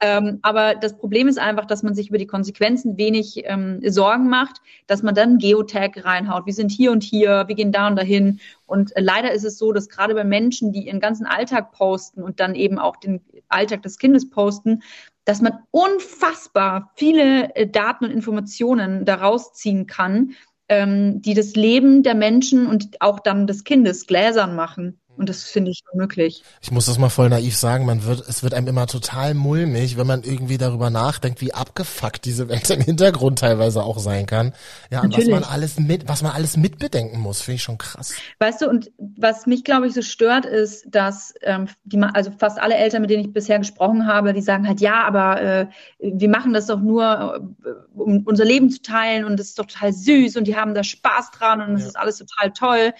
Ähm, 0.00 0.38
aber 0.42 0.76
das 0.76 0.96
Problem 0.96 1.26
ist 1.26 1.38
einfach, 1.38 1.64
dass 1.64 1.82
man 1.82 1.94
sich 1.94 2.08
über 2.08 2.18
die 2.18 2.26
Konsequenzen 2.26 2.96
wenig 2.98 3.42
ähm, 3.44 3.80
Sorgen 3.84 4.28
macht, 4.28 4.60
dass 4.86 5.02
man 5.02 5.14
dann 5.14 5.38
Geotag 5.38 6.04
reinhaut. 6.04 6.46
Wir 6.46 6.52
sind 6.52 6.70
hier 6.70 6.92
und 6.92 7.02
hier, 7.02 7.48
wir 7.48 7.54
gehen 7.56 7.72
da 7.72 7.88
und 7.88 7.96
dahin. 7.96 8.38
Und 8.66 8.94
äh, 8.96 9.00
leider 9.00 9.32
ist 9.32 9.44
es 9.44 9.58
so, 9.58 9.72
dass 9.72 9.88
gerade 9.88 10.14
bei 10.14 10.22
Menschen, 10.22 10.72
die 10.72 10.86
ihren 10.86 11.00
ganzen 11.00 11.26
Alltag 11.26 11.72
posten 11.72 12.22
und 12.22 12.38
dann 12.38 12.54
eben 12.54 12.78
auch 12.78 12.96
den 12.96 13.20
Alltag 13.48 13.82
des 13.82 13.98
Kindes 13.98 14.30
posten, 14.30 14.82
dass 15.28 15.42
man 15.42 15.58
unfassbar 15.72 16.90
viele 16.96 17.54
äh, 17.54 17.66
Daten 17.68 18.06
und 18.06 18.10
Informationen 18.10 19.04
daraus 19.04 19.52
ziehen 19.52 19.86
kann, 19.86 20.32
ähm, 20.70 21.20
die 21.20 21.34
das 21.34 21.54
Leben 21.54 22.02
der 22.02 22.14
Menschen 22.14 22.66
und 22.66 23.02
auch 23.02 23.20
dann 23.20 23.46
des 23.46 23.64
Kindes 23.64 24.06
gläsern 24.06 24.56
machen. 24.56 24.98
Und 25.18 25.28
das 25.28 25.42
finde 25.42 25.72
ich 25.72 25.82
unmöglich. 25.90 26.44
Ich 26.60 26.70
muss 26.70 26.86
das 26.86 26.96
mal 26.96 27.08
voll 27.08 27.28
naiv 27.28 27.56
sagen, 27.56 27.84
man 27.84 28.04
wird, 28.04 28.26
es 28.28 28.44
wird 28.44 28.54
einem 28.54 28.68
immer 28.68 28.86
total 28.86 29.34
mulmig, 29.34 29.98
wenn 29.98 30.06
man 30.06 30.22
irgendwie 30.22 30.58
darüber 30.58 30.90
nachdenkt, 30.90 31.40
wie 31.40 31.52
abgefuckt 31.52 32.24
diese 32.24 32.48
Welt 32.48 32.70
im 32.70 32.80
Hintergrund 32.80 33.40
teilweise 33.40 33.82
auch 33.82 33.98
sein 33.98 34.26
kann. 34.26 34.52
Ja, 34.90 35.02
was 35.04 35.26
man 35.26 35.42
alles 35.42 35.80
mit, 35.80 36.08
was 36.08 36.22
man 36.22 36.32
alles 36.32 36.56
mitbedenken 36.56 37.20
muss, 37.20 37.42
finde 37.42 37.56
ich 37.56 37.62
schon 37.62 37.78
krass. 37.78 38.14
Weißt 38.38 38.62
du, 38.62 38.68
und 38.68 38.92
was 38.96 39.46
mich, 39.46 39.64
glaube 39.64 39.88
ich, 39.88 39.94
so 39.94 40.02
stört, 40.02 40.46
ist, 40.46 40.86
dass 40.88 41.34
ähm, 41.42 41.66
die, 41.82 42.00
also 42.00 42.30
fast 42.38 42.60
alle 42.60 42.76
Eltern, 42.76 43.02
mit 43.02 43.10
denen 43.10 43.24
ich 43.24 43.32
bisher 43.32 43.58
gesprochen 43.58 44.06
habe, 44.06 44.32
die 44.32 44.42
sagen 44.42 44.68
halt, 44.68 44.80
ja, 44.80 45.04
aber 45.04 45.42
äh, 45.42 45.66
wir 45.98 46.28
machen 46.28 46.52
das 46.52 46.66
doch 46.66 46.80
nur, 46.80 47.42
äh, 47.64 47.98
um 47.98 48.22
unser 48.24 48.44
Leben 48.44 48.70
zu 48.70 48.82
teilen 48.82 49.24
und 49.24 49.40
es 49.40 49.48
ist 49.48 49.58
doch 49.58 49.66
total 49.66 49.92
süß 49.92 50.36
und 50.36 50.44
die 50.44 50.56
haben 50.56 50.74
da 50.74 50.84
Spaß 50.84 51.32
dran 51.32 51.60
und 51.60 51.74
es 51.74 51.82
ja. 51.82 51.88
ist 51.88 51.96
alles 51.96 52.18
total 52.18 52.52
toll. 52.52 52.92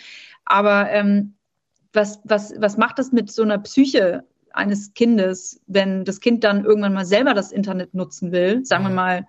Aber 0.45 0.91
ähm, 0.91 1.35
was, 1.93 2.21
was, 2.25 2.55
was 2.59 2.77
macht 2.77 2.99
das 2.99 3.13
mit 3.13 3.31
so 3.31 3.43
einer 3.43 3.59
Psyche 3.59 4.25
eines 4.53 4.95
Kindes, 4.95 5.61
wenn 5.67 6.05
das 6.05 6.21
Kind 6.21 6.45
dann 6.45 6.65
irgendwann 6.65 6.93
mal 6.95 7.05
selber 7.05 7.35
das 7.35 7.53
Internet 7.53 7.95
nutzen 7.95 8.33
will, 8.33 8.65
sagen 8.65 8.85
wir 8.85 8.91
mal, 8.91 9.29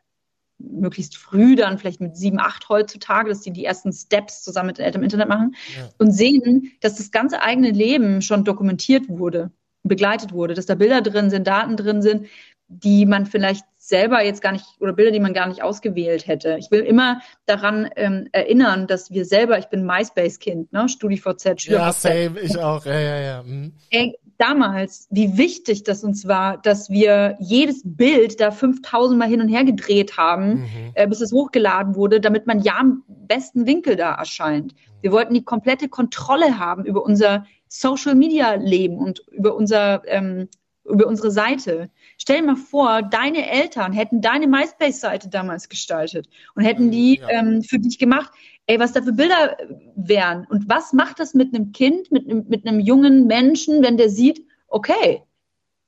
möglichst 0.59 1.17
früh, 1.17 1.55
dann 1.55 1.77
vielleicht 1.77 2.01
mit 2.01 2.17
sieben, 2.17 2.39
acht 2.39 2.67
heutzutage, 2.69 3.29
dass 3.29 3.41
die 3.41 3.51
die 3.51 3.65
ersten 3.65 3.93
Steps 3.93 4.43
zusammen 4.43 4.67
mit 4.67 4.77
den 4.77 4.85
Eltern 4.85 5.01
im 5.01 5.05
Internet 5.05 5.29
machen 5.29 5.55
ja. 5.77 5.89
und 5.97 6.11
sehen, 6.11 6.73
dass 6.81 6.95
das 6.95 7.11
ganze 7.11 7.41
eigene 7.41 7.71
Leben 7.71 8.21
schon 8.21 8.43
dokumentiert 8.43 9.07
wurde, 9.07 9.51
begleitet 9.83 10.33
wurde, 10.33 10.53
dass 10.53 10.65
da 10.65 10.75
Bilder 10.75 11.01
drin 11.01 11.29
sind, 11.29 11.47
Daten 11.47 11.77
drin 11.77 12.01
sind, 12.01 12.27
die 12.69 13.05
man 13.05 13.25
vielleicht 13.25 13.65
selber 13.77 14.23
jetzt 14.23 14.41
gar 14.41 14.51
nicht 14.51 14.65
oder 14.79 14.93
Bilder, 14.93 15.11
die 15.11 15.19
man 15.19 15.33
gar 15.33 15.47
nicht 15.47 15.63
ausgewählt 15.63 16.27
hätte. 16.27 16.57
Ich 16.59 16.69
will 16.69 16.81
immer 16.81 17.21
daran 17.47 17.89
ähm, 17.95 18.29
erinnern, 18.31 18.85
dass 18.85 19.09
wir 19.09 19.25
selber, 19.25 19.57
ich 19.57 19.65
bin 19.65 19.85
MySpace-Kind, 19.85 20.71
ne, 20.71 20.87
StudiVZ, 20.87 21.61
SchülerVZ. 21.61 21.69
Ja, 21.69 21.91
same, 21.91 22.39
ich 22.39 22.57
auch, 22.59 22.85
ja, 22.85 22.99
ja, 22.99 23.19
ja. 23.19 23.43
Mhm. 23.43 23.73
Ey, 23.89 24.15
damals, 24.37 25.07
wie 25.09 25.37
wichtig 25.37 25.83
das 25.83 26.03
uns 26.03 26.27
war, 26.27 26.57
dass 26.61 26.89
wir 26.89 27.35
jedes 27.39 27.81
Bild 27.83 28.39
da 28.39 28.51
5000 28.51 29.17
Mal 29.17 29.27
hin 29.27 29.41
und 29.41 29.49
her 29.49 29.63
gedreht 29.63 30.17
haben, 30.17 30.61
mhm. 30.61 30.91
äh, 30.93 31.07
bis 31.07 31.21
es 31.21 31.31
hochgeladen 31.31 31.95
wurde, 31.95 32.21
damit 32.21 32.45
man 32.45 32.61
ja 32.61 32.79
im 32.79 33.03
besten 33.07 33.65
Winkel 33.65 33.95
da 33.95 34.13
erscheint. 34.13 34.75
Wir 35.01 35.11
wollten 35.11 35.33
die 35.33 35.43
komplette 35.43 35.89
Kontrolle 35.89 36.59
haben 36.59 36.85
über 36.85 37.03
unser 37.03 37.45
Social 37.67 38.15
Media 38.15 38.53
Leben 38.53 38.97
und 38.97 39.19
über 39.31 39.55
unser 39.55 40.03
ähm, 40.07 40.47
über 40.89 41.07
unsere 41.07 41.31
Seite. 41.31 41.89
Stell 42.17 42.41
dir 42.41 42.47
mal 42.47 42.55
vor, 42.55 43.01
deine 43.01 43.49
Eltern 43.49 43.93
hätten 43.93 44.21
deine 44.21 44.47
MySpace-Seite 44.47 45.29
damals 45.29 45.69
gestaltet 45.69 46.27
und 46.55 46.63
hätten 46.63 46.91
die 46.91 47.19
ja. 47.19 47.29
ähm, 47.29 47.63
für 47.63 47.79
dich 47.79 47.99
gemacht. 47.99 48.31
Ey, 48.67 48.79
was 48.79 48.93
da 48.93 49.01
für 49.01 49.13
Bilder 49.13 49.57
wären. 49.95 50.45
Und 50.49 50.69
was 50.69 50.93
macht 50.93 51.19
das 51.19 51.33
mit 51.33 51.55
einem 51.55 51.71
Kind, 51.71 52.11
mit, 52.11 52.27
mit 52.27 52.67
einem 52.67 52.79
jungen 52.79 53.25
Menschen, 53.25 53.81
wenn 53.81 53.97
der 53.97 54.09
sieht, 54.09 54.45
okay, 54.67 55.23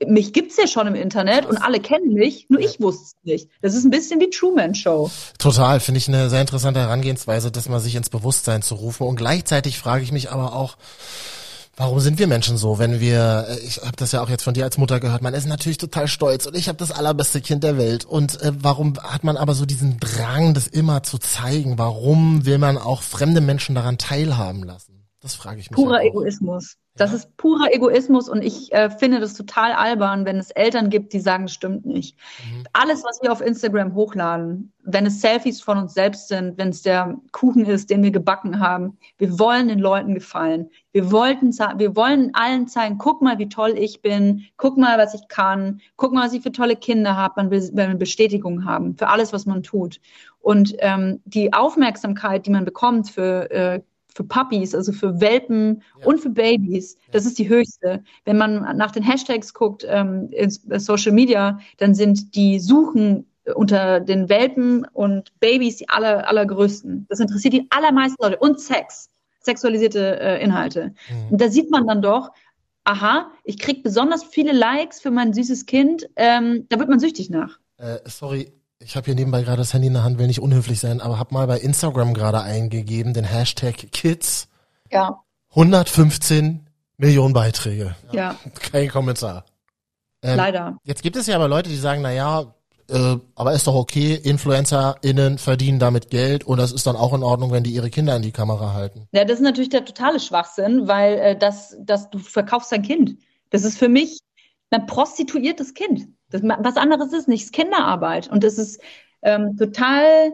mich 0.07 0.33
gibt's 0.33 0.57
ja 0.57 0.67
schon 0.67 0.87
im 0.87 0.95
Internet 0.95 1.45
und 1.45 1.57
alle 1.57 1.79
kennen 1.79 2.13
mich, 2.13 2.47
nur 2.49 2.59
ich 2.59 2.79
wusste 2.79 3.03
es 3.03 3.15
nicht. 3.23 3.49
Das 3.61 3.75
ist 3.75 3.83
ein 3.83 3.91
bisschen 3.91 4.19
wie 4.19 4.29
Truman 4.29 4.73
Show. 4.73 5.11
Total, 5.37 5.79
finde 5.79 5.99
ich 5.99 6.07
eine 6.07 6.29
sehr 6.29 6.41
interessante 6.41 6.79
Herangehensweise, 6.79 7.51
das 7.51 7.69
mal 7.69 7.79
sich 7.79 7.95
ins 7.95 8.09
Bewusstsein 8.09 8.61
zu 8.61 8.75
rufen. 8.75 9.05
Und 9.05 9.15
gleichzeitig 9.15 9.77
frage 9.77 10.03
ich 10.03 10.11
mich 10.11 10.31
aber 10.31 10.55
auch, 10.55 10.77
Warum 11.77 11.99
sind 11.99 12.19
wir 12.19 12.27
Menschen 12.27 12.57
so, 12.57 12.79
wenn 12.79 12.99
wir, 12.99 13.45
äh, 13.49 13.59
ich 13.59 13.77
habe 13.77 13.95
das 13.95 14.11
ja 14.11 14.21
auch 14.21 14.29
jetzt 14.29 14.43
von 14.43 14.53
dir 14.53 14.65
als 14.65 14.77
Mutter 14.77 14.99
gehört, 14.99 15.21
man 15.21 15.33
ist 15.33 15.47
natürlich 15.47 15.77
total 15.77 16.07
stolz 16.07 16.45
und 16.45 16.55
ich 16.55 16.67
habe 16.67 16.77
das 16.77 16.91
allerbeste 16.91 17.41
Kind 17.41 17.63
der 17.63 17.77
Welt. 17.77 18.03
Und 18.05 18.41
äh, 18.41 18.51
warum 18.59 18.97
hat 19.01 19.23
man 19.23 19.37
aber 19.37 19.53
so 19.53 19.65
diesen 19.65 19.99
Drang, 19.99 20.53
das 20.53 20.67
immer 20.67 21.03
zu 21.03 21.17
zeigen? 21.17 21.77
Warum 21.77 22.45
will 22.45 22.57
man 22.57 22.77
auch 22.77 23.01
fremde 23.01 23.41
Menschen 23.41 23.75
daran 23.75 23.97
teilhaben 23.97 24.63
lassen? 24.63 25.07
Das 25.21 25.35
frage 25.35 25.59
ich 25.59 25.69
mich. 25.69 25.75
Purer 25.75 26.03
Egoismus. 26.03 26.75
Das 26.97 27.13
ist 27.13 27.37
purer 27.37 27.73
Egoismus 27.73 28.27
und 28.27 28.43
ich 28.43 28.73
äh, 28.73 28.89
finde 28.89 29.21
das 29.21 29.33
total 29.33 29.71
albern, 29.71 30.25
wenn 30.25 30.37
es 30.37 30.51
Eltern 30.51 30.89
gibt, 30.89 31.13
die 31.13 31.21
sagen, 31.21 31.45
es 31.45 31.53
stimmt 31.53 31.85
nicht. 31.85 32.17
Mhm. 32.43 32.63
Alles, 32.73 33.03
was 33.05 33.21
wir 33.21 33.31
auf 33.31 33.39
Instagram 33.39 33.95
hochladen, 33.95 34.73
wenn 34.83 35.05
es 35.05 35.21
Selfies 35.21 35.61
von 35.61 35.77
uns 35.77 35.93
selbst 35.93 36.27
sind, 36.27 36.57
wenn 36.57 36.69
es 36.69 36.81
der 36.81 37.17
Kuchen 37.31 37.65
ist, 37.65 37.89
den 37.89 38.03
wir 38.03 38.11
gebacken 38.11 38.59
haben, 38.59 38.97
wir 39.17 39.39
wollen 39.39 39.69
den 39.69 39.79
Leuten 39.79 40.15
gefallen. 40.15 40.69
Wir 40.91 41.11
wollten, 41.13 41.51
wir 41.77 41.95
wollen 41.95 42.31
allen 42.33 42.67
zeigen, 42.67 42.97
guck 42.97 43.21
mal, 43.21 43.39
wie 43.39 43.47
toll 43.47 43.75
ich 43.77 44.01
bin, 44.01 44.43
guck 44.57 44.77
mal, 44.77 44.97
was 44.97 45.13
ich 45.13 45.27
kann, 45.29 45.79
guck 45.95 46.11
mal, 46.11 46.25
was 46.25 46.33
ich 46.33 46.43
für 46.43 46.51
tolle 46.51 46.75
Kinder 46.75 47.15
habe, 47.15 47.35
man 47.37 47.51
will, 47.51 47.69
will 47.73 47.95
Bestätigung 47.95 48.65
haben 48.65 48.97
für 48.97 49.07
alles, 49.07 49.31
was 49.31 49.45
man 49.45 49.63
tut. 49.63 50.01
Und 50.41 50.75
ähm, 50.79 51.21
die 51.23 51.53
Aufmerksamkeit, 51.53 52.45
die 52.45 52.51
man 52.51 52.65
bekommt 52.65 53.09
für 53.09 53.49
äh, 53.51 53.81
für 54.15 54.23
Puppies, 54.23 54.75
also 54.75 54.91
für 54.91 55.21
Welpen 55.21 55.81
ja. 55.99 56.05
und 56.05 56.19
für 56.19 56.29
Babys. 56.29 56.97
Das 57.11 57.25
ist 57.25 57.39
die 57.39 57.49
höchste. 57.49 58.03
Wenn 58.25 58.37
man 58.37 58.77
nach 58.77 58.91
den 58.91 59.03
Hashtags 59.03 59.53
guckt 59.53 59.85
ähm, 59.87 60.29
in 60.31 60.51
äh, 60.69 60.79
Social 60.79 61.11
Media, 61.11 61.59
dann 61.77 61.93
sind 61.93 62.35
die 62.35 62.59
Suchen 62.59 63.25
unter 63.55 63.99
den 63.99 64.29
Welpen 64.29 64.85
und 64.93 65.37
Babys 65.39 65.77
die 65.77 65.89
aller, 65.89 66.27
allergrößten. 66.27 67.07
Das 67.09 67.19
interessiert 67.19 67.53
die 67.53 67.67
allermeisten 67.69 68.21
Leute. 68.21 68.37
Und 68.37 68.59
Sex, 68.59 69.09
sexualisierte 69.39 70.19
äh, 70.19 70.43
Inhalte. 70.43 70.93
Mhm. 71.09 71.31
Und 71.31 71.41
da 71.41 71.49
sieht 71.49 71.71
man 71.71 71.87
dann 71.87 72.01
doch, 72.01 72.31
aha, 72.83 73.31
ich 73.43 73.57
krieg 73.57 73.83
besonders 73.83 74.23
viele 74.23 74.51
Likes 74.51 74.99
für 74.99 75.11
mein 75.11 75.33
süßes 75.33 75.65
Kind, 75.65 76.09
ähm, 76.15 76.65
da 76.69 76.79
wird 76.79 76.89
man 76.89 76.99
süchtig 76.99 77.29
nach. 77.29 77.59
Äh, 77.77 77.99
sorry, 78.05 78.51
ich 78.83 78.95
habe 78.95 79.05
hier 79.05 79.15
nebenbei 79.15 79.43
gerade 79.43 79.57
das 79.57 79.73
Handy 79.73 79.87
in 79.87 79.93
der 79.93 80.03
Hand, 80.03 80.17
will 80.17 80.27
nicht 80.27 80.41
unhöflich 80.41 80.79
sein, 80.79 81.01
aber 81.01 81.19
habe 81.19 81.33
mal 81.33 81.47
bei 81.47 81.59
Instagram 81.59 82.13
gerade 82.13 82.41
eingegeben, 82.41 83.13
den 83.13 83.23
Hashtag 83.23 83.91
Kids. 83.91 84.47
Ja. 84.91 85.21
115 85.51 86.67
Millionen 86.97 87.33
Beiträge. 87.33 87.95
Ja. 88.11 88.35
Kein 88.55 88.89
Kommentar. 88.89 89.45
Ähm, 90.21 90.37
Leider. 90.37 90.77
Jetzt 90.83 91.03
gibt 91.03 91.15
es 91.15 91.27
ja 91.27 91.35
aber 91.35 91.47
Leute, 91.47 91.69
die 91.69 91.77
sagen, 91.77 92.01
na 92.01 92.11
ja, 92.11 92.53
äh, 92.89 93.17
aber 93.35 93.53
ist 93.53 93.67
doch 93.67 93.75
okay, 93.75 94.15
InfluencerInnen 94.15 95.37
verdienen 95.37 95.79
damit 95.79 96.09
Geld 96.09 96.43
und 96.43 96.57
das 96.57 96.71
ist 96.71 96.85
dann 96.85 96.95
auch 96.95 97.13
in 97.13 97.23
Ordnung, 97.23 97.51
wenn 97.51 97.63
die 97.63 97.71
ihre 97.71 97.89
Kinder 97.89 98.15
in 98.15 98.21
die 98.21 98.31
Kamera 98.31 98.73
halten. 98.73 99.07
Ja, 99.11 99.23
das 99.23 99.37
ist 99.37 99.43
natürlich 99.43 99.69
der 99.69 99.85
totale 99.85 100.19
Schwachsinn, 100.19 100.87
weil 100.87 101.17
äh, 101.17 101.37
das, 101.37 101.75
das, 101.79 102.09
du 102.09 102.19
verkaufst 102.19 102.71
dein 102.71 102.83
Kind. 102.83 103.17
Das 103.49 103.63
ist 103.63 103.77
für 103.77 103.89
mich 103.89 104.19
ein 104.69 104.85
prostituiertes 104.85 105.73
Kind. 105.73 106.07
Das, 106.31 106.41
was 106.43 106.77
anderes 106.77 107.13
ist 107.13 107.27
nicht, 107.27 107.41
es 107.41 107.45
ist 107.45 107.53
Kinderarbeit. 107.53 108.29
Und 108.29 108.43
das 108.43 108.57
ist 108.57 108.81
ähm, 109.21 109.57
total, 109.57 110.33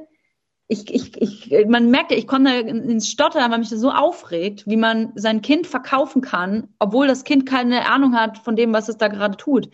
ich, 0.67 0.93
ich, 0.93 1.21
ich, 1.21 1.67
man 1.67 1.89
merkt 1.89 2.11
ich 2.11 2.27
komme 2.27 2.63
da 2.63 2.69
ins 2.69 3.09
Stottern, 3.09 3.51
weil 3.51 3.59
mich 3.59 3.69
das 3.69 3.79
so 3.79 3.91
aufregt, 3.91 4.65
wie 4.67 4.77
man 4.77 5.11
sein 5.15 5.41
Kind 5.41 5.67
verkaufen 5.67 6.21
kann, 6.21 6.69
obwohl 6.79 7.07
das 7.07 7.23
Kind 7.23 7.45
keine 7.45 7.89
Ahnung 7.89 8.15
hat 8.15 8.37
von 8.37 8.55
dem, 8.55 8.73
was 8.73 8.89
es 8.89 8.97
da 8.97 9.07
gerade 9.07 9.37
tut. 9.37 9.69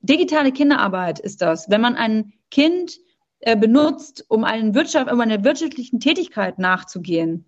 Digitale 0.00 0.52
Kinderarbeit 0.52 1.18
ist 1.18 1.42
das. 1.42 1.70
Wenn 1.70 1.80
man 1.80 1.96
ein 1.96 2.34
Kind 2.50 2.98
äh, 3.40 3.56
benutzt, 3.56 4.24
um, 4.28 4.44
einen 4.44 4.74
Wirtschaft, 4.74 5.10
um 5.10 5.20
einer 5.20 5.44
wirtschaftlichen 5.44 6.00
Tätigkeit 6.00 6.58
nachzugehen, 6.58 7.46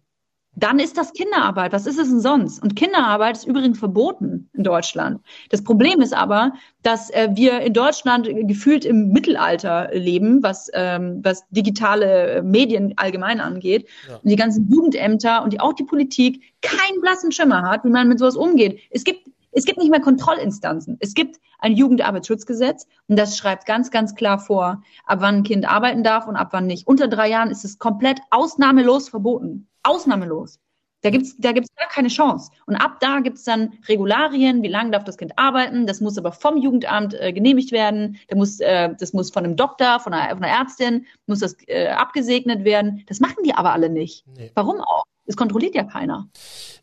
dann 0.56 0.78
ist 0.78 0.96
das 0.96 1.12
Kinderarbeit. 1.12 1.72
Was 1.72 1.86
ist 1.86 1.98
es 1.98 2.08
denn 2.08 2.20
sonst? 2.20 2.62
Und 2.62 2.76
Kinderarbeit 2.76 3.36
ist 3.36 3.46
übrigens 3.46 3.78
verboten 3.78 4.48
in 4.54 4.64
Deutschland. 4.64 5.20
Das 5.50 5.62
Problem 5.62 6.00
ist 6.00 6.14
aber, 6.14 6.52
dass 6.82 7.10
äh, 7.10 7.28
wir 7.34 7.60
in 7.60 7.74
Deutschland 7.74 8.28
gefühlt 8.48 8.86
im 8.86 9.10
Mittelalter 9.10 9.90
leben, 9.92 10.42
was, 10.42 10.70
ähm, 10.72 11.20
was 11.22 11.44
digitale 11.50 12.42
Medien 12.42 12.94
allgemein 12.96 13.40
angeht. 13.40 13.86
Ja. 14.08 14.16
Und 14.16 14.30
die 14.30 14.36
ganzen 14.36 14.68
Jugendämter 14.70 15.44
und 15.44 15.52
die, 15.52 15.60
auch 15.60 15.74
die 15.74 15.84
Politik 15.84 16.42
keinen 16.62 17.02
blassen 17.02 17.32
Schimmer 17.32 17.62
hat, 17.62 17.84
wie 17.84 17.90
man 17.90 18.08
mit 18.08 18.18
sowas 18.18 18.36
umgeht. 18.36 18.80
Es 18.90 19.04
gibt 19.04 19.28
es 19.56 19.64
gibt 19.64 19.78
nicht 19.78 19.90
mehr 19.90 20.00
Kontrollinstanzen. 20.00 20.98
Es 21.00 21.14
gibt 21.14 21.40
ein 21.58 21.72
Jugendarbeitsschutzgesetz 21.72 22.86
und 23.08 23.18
das 23.18 23.38
schreibt 23.38 23.64
ganz, 23.64 23.90
ganz 23.90 24.14
klar 24.14 24.38
vor, 24.38 24.82
ab 25.06 25.18
wann 25.20 25.36
ein 25.36 25.42
Kind 25.44 25.66
arbeiten 25.66 26.04
darf 26.04 26.28
und 26.28 26.36
ab 26.36 26.48
wann 26.52 26.66
nicht. 26.66 26.86
Unter 26.86 27.08
drei 27.08 27.30
Jahren 27.30 27.50
ist 27.50 27.64
es 27.64 27.78
komplett 27.78 28.20
ausnahmelos 28.30 29.08
verboten. 29.08 29.66
Ausnahmelos. 29.82 30.60
Da 31.00 31.08
gibt's 31.08 31.36
da 31.38 31.52
gibt's 31.52 31.74
gar 31.74 31.88
keine 31.88 32.08
Chance. 32.08 32.50
Und 32.66 32.76
ab 32.76 32.98
da 33.00 33.20
gibt's 33.20 33.44
dann 33.44 33.72
Regularien, 33.88 34.62
wie 34.62 34.68
lange 34.68 34.90
darf 34.90 35.04
das 35.04 35.16
Kind 35.16 35.38
arbeiten. 35.38 35.86
Das 35.86 36.02
muss 36.02 36.18
aber 36.18 36.32
vom 36.32 36.58
Jugendamt 36.58 37.14
äh, 37.14 37.32
genehmigt 37.32 37.72
werden. 37.72 38.18
Da 38.28 38.36
muss, 38.36 38.60
äh, 38.60 38.94
das 38.98 39.14
muss 39.14 39.30
von 39.30 39.44
einem 39.44 39.56
Doktor, 39.56 40.00
von 40.00 40.12
einer, 40.12 40.34
von 40.34 40.44
einer 40.44 40.52
Ärztin, 40.52 41.06
muss 41.26 41.38
das 41.38 41.56
äh, 41.66 41.88
abgesegnet 41.88 42.64
werden. 42.64 43.04
Das 43.06 43.20
machen 43.20 43.42
die 43.42 43.54
aber 43.54 43.72
alle 43.72 43.88
nicht. 43.88 44.26
Nee. 44.36 44.50
Warum 44.54 44.80
auch? 44.80 45.04
Es 45.24 45.36
kontrolliert 45.36 45.74
ja 45.74 45.84
keiner. 45.84 46.28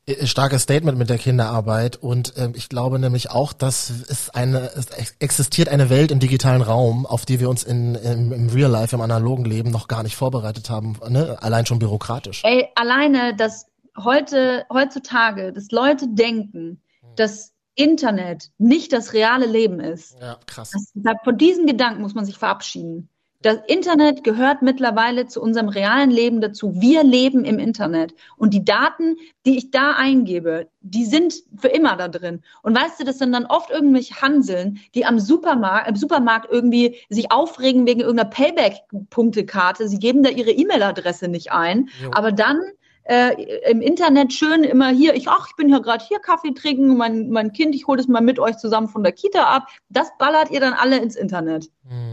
Äh, 0.06 0.28
starkes 0.28 0.64
Statement 0.64 0.98
mit 0.98 1.10
der 1.10 1.18
Kinderarbeit 1.18 1.96
und 1.96 2.36
äh, 2.38 2.50
ich 2.56 2.68
glaube 2.68 3.00
nämlich 3.00 3.30
auch, 3.32 3.54
dass 3.54 3.90
es 3.90 4.30
eine 4.30 4.72
es 4.76 5.16
existiert 5.20 5.70
eine 5.70 5.90
Welt 5.90 6.12
im 6.12 6.20
digitalen 6.20 6.62
Raum, 6.62 7.06
auf 7.06 7.26
die 7.26 7.40
wir 7.40 7.50
uns 7.50 7.64
in, 7.64 7.96
im, 7.96 8.32
im 8.34 8.50
Real 8.50 8.70
Life, 8.70 8.96
im 8.96 9.02
analogen 9.02 9.46
Leben 9.46 9.72
noch 9.72 9.88
gar 9.88 10.04
nicht 10.04 10.16
vorbereitet 10.16 10.70
haben, 10.70 10.98
ne? 11.08 11.38
allein 11.42 11.66
schon 11.66 11.80
bürokratisch. 11.80 12.42
Ey, 12.44 12.68
alleine, 12.76 13.36
dass 13.36 13.68
heute, 13.98 14.66
heutzutage, 14.72 15.54
dass 15.54 15.72
Leute 15.72 16.08
denken, 16.10 16.82
hm. 17.02 17.16
dass 17.16 17.54
Internet 17.76 18.52
nicht 18.58 18.94
das 18.94 19.14
reale 19.14 19.46
Leben 19.46 19.80
ist. 19.80 20.18
Ja, 20.20 20.38
krass. 20.46 20.72
Das, 20.72 21.16
von 21.24 21.38
diesen 21.38 21.66
Gedanken 21.66 22.02
muss 22.02 22.14
man 22.14 22.26
sich 22.26 22.38
verabschieden. 22.38 23.10
Das 23.44 23.58
Internet 23.68 24.24
gehört 24.24 24.62
mittlerweile 24.62 25.28
zu 25.28 25.42
unserem 25.42 25.68
realen 25.68 26.10
Leben 26.10 26.40
dazu. 26.40 26.80
Wir 26.80 27.04
leben 27.04 27.44
im 27.44 27.60
Internet. 27.60 28.16
Und 28.38 28.54
die 28.54 28.64
Daten, 28.64 29.18
die 29.46 29.58
ich 29.58 29.70
da 29.70 29.92
eingebe, 29.92 30.70
die 30.80 31.04
sind 31.04 31.36
für 31.58 31.68
immer 31.68 31.98
da 31.98 32.08
drin. 32.08 32.42
Und 32.62 32.74
weißt 32.74 33.02
du, 33.02 33.04
das 33.04 33.18
sind 33.20 33.34
dann 33.34 33.46
oft 33.46 33.70
irgendwelche 33.70 34.22
Hanseln, 34.22 34.80
die 34.96 35.06
am 35.06 35.20
Supermarkt, 35.20 35.90
im 35.90 35.98
Supermarkt 35.98 36.50
irgendwie 36.50 36.96
sich 37.10 37.34
aufregen 37.34 37.86
wegen 37.86 38.00
irgendeiner 38.00 38.30
Payback-Punktekarte. 38.30 39.90
Sie 39.90 40.00
geben 40.00 40.24
da 40.24 40.30
ihre 40.30 40.52
E-Mail-Adresse 40.52 41.28
nicht 41.28 41.52
ein. 41.52 41.90
Jo. 42.02 42.12
Aber 42.14 42.32
dann 42.32 42.62
äh, 43.04 43.34
im 43.70 43.82
Internet 43.82 44.32
schön 44.32 44.64
immer 44.64 44.88
hier, 44.88 45.16
ich, 45.16 45.28
ach, 45.28 45.48
ich 45.50 45.58
bin 45.58 45.68
ja 45.68 45.80
gerade 45.80 46.06
hier 46.06 46.20
Kaffee 46.20 46.54
trinken, 46.54 46.96
mein, 46.96 47.30
mein 47.30 47.52
Kind, 47.52 47.76
ich 47.76 47.88
hole 47.88 47.98
das 47.98 48.08
mal 48.08 48.22
mit 48.22 48.40
euch 48.40 48.56
zusammen 48.56 48.88
von 48.88 49.04
der 49.04 49.12
Kita 49.12 49.44
ab. 49.44 49.68
Das 49.90 50.18
ballert 50.18 50.50
ihr 50.50 50.62
dann 50.62 50.72
alle 50.72 51.00
ins 51.00 51.18
Internet. 51.18 51.70
Mhm. 51.84 52.13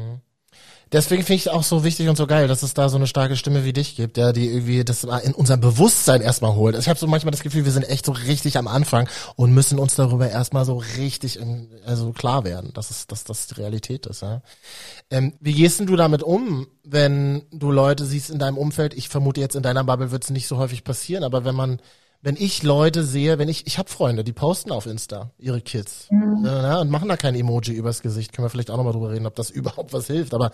Deswegen 0.92 1.22
finde 1.22 1.36
ich 1.36 1.46
es 1.46 1.48
auch 1.48 1.62
so 1.62 1.84
wichtig 1.84 2.08
und 2.08 2.16
so 2.16 2.26
geil, 2.26 2.48
dass 2.48 2.64
es 2.64 2.74
da 2.74 2.88
so 2.88 2.96
eine 2.96 3.06
starke 3.06 3.36
Stimme 3.36 3.64
wie 3.64 3.72
dich 3.72 3.94
gibt, 3.94 4.16
ja, 4.16 4.32
die 4.32 4.48
irgendwie 4.48 4.84
das 4.84 5.04
in 5.04 5.34
unser 5.34 5.56
Bewusstsein 5.56 6.20
erstmal 6.20 6.54
holt. 6.54 6.76
Ich 6.76 6.88
habe 6.88 6.98
so 6.98 7.06
manchmal 7.06 7.30
das 7.30 7.44
Gefühl, 7.44 7.64
wir 7.64 7.70
sind 7.70 7.88
echt 7.88 8.04
so 8.04 8.12
richtig 8.12 8.58
am 8.58 8.66
Anfang 8.66 9.08
und 9.36 9.52
müssen 9.52 9.78
uns 9.78 9.94
darüber 9.94 10.28
erstmal 10.28 10.64
so 10.64 10.78
richtig 10.98 11.38
in, 11.38 11.68
also 11.86 12.12
klar 12.12 12.44
werden, 12.44 12.72
dass 12.74 12.90
es, 12.90 13.06
dass 13.06 13.22
das 13.22 13.46
die 13.46 13.54
Realität 13.54 14.06
ist. 14.06 14.22
Ja. 14.22 14.42
Ähm, 15.10 15.34
wie 15.40 15.52
gehst 15.52 15.78
denn 15.78 15.86
du 15.86 15.94
damit 15.94 16.24
um, 16.24 16.66
wenn 16.82 17.42
du 17.52 17.70
Leute 17.70 18.04
siehst 18.04 18.30
in 18.30 18.40
deinem 18.40 18.58
Umfeld? 18.58 18.94
Ich 18.94 19.08
vermute 19.08 19.40
jetzt 19.40 19.54
in 19.54 19.62
deiner 19.62 19.84
Bubble 19.84 20.10
wird 20.10 20.24
es 20.24 20.30
nicht 20.30 20.48
so 20.48 20.56
häufig 20.56 20.82
passieren, 20.82 21.22
aber 21.22 21.44
wenn 21.44 21.54
man 21.54 21.78
wenn 22.22 22.36
ich 22.36 22.62
Leute 22.62 23.02
sehe, 23.02 23.38
wenn 23.38 23.48
ich, 23.48 23.66
ich 23.66 23.78
habe 23.78 23.88
Freunde, 23.88 24.24
die 24.24 24.32
posten 24.32 24.72
auf 24.72 24.86
Insta 24.86 25.30
ihre 25.38 25.60
Kids 25.60 26.08
mhm. 26.10 26.44
äh, 26.44 26.76
und 26.78 26.90
machen 26.90 27.08
da 27.08 27.16
kein 27.16 27.34
Emoji 27.34 27.74
übers 27.74 28.02
Gesicht, 28.02 28.32
können 28.32 28.44
wir 28.44 28.50
vielleicht 28.50 28.70
auch 28.70 28.76
nochmal 28.76 28.92
drüber 28.92 29.10
reden, 29.10 29.26
ob 29.26 29.34
das 29.34 29.50
überhaupt 29.50 29.92
was 29.92 30.06
hilft, 30.06 30.34
aber 30.34 30.50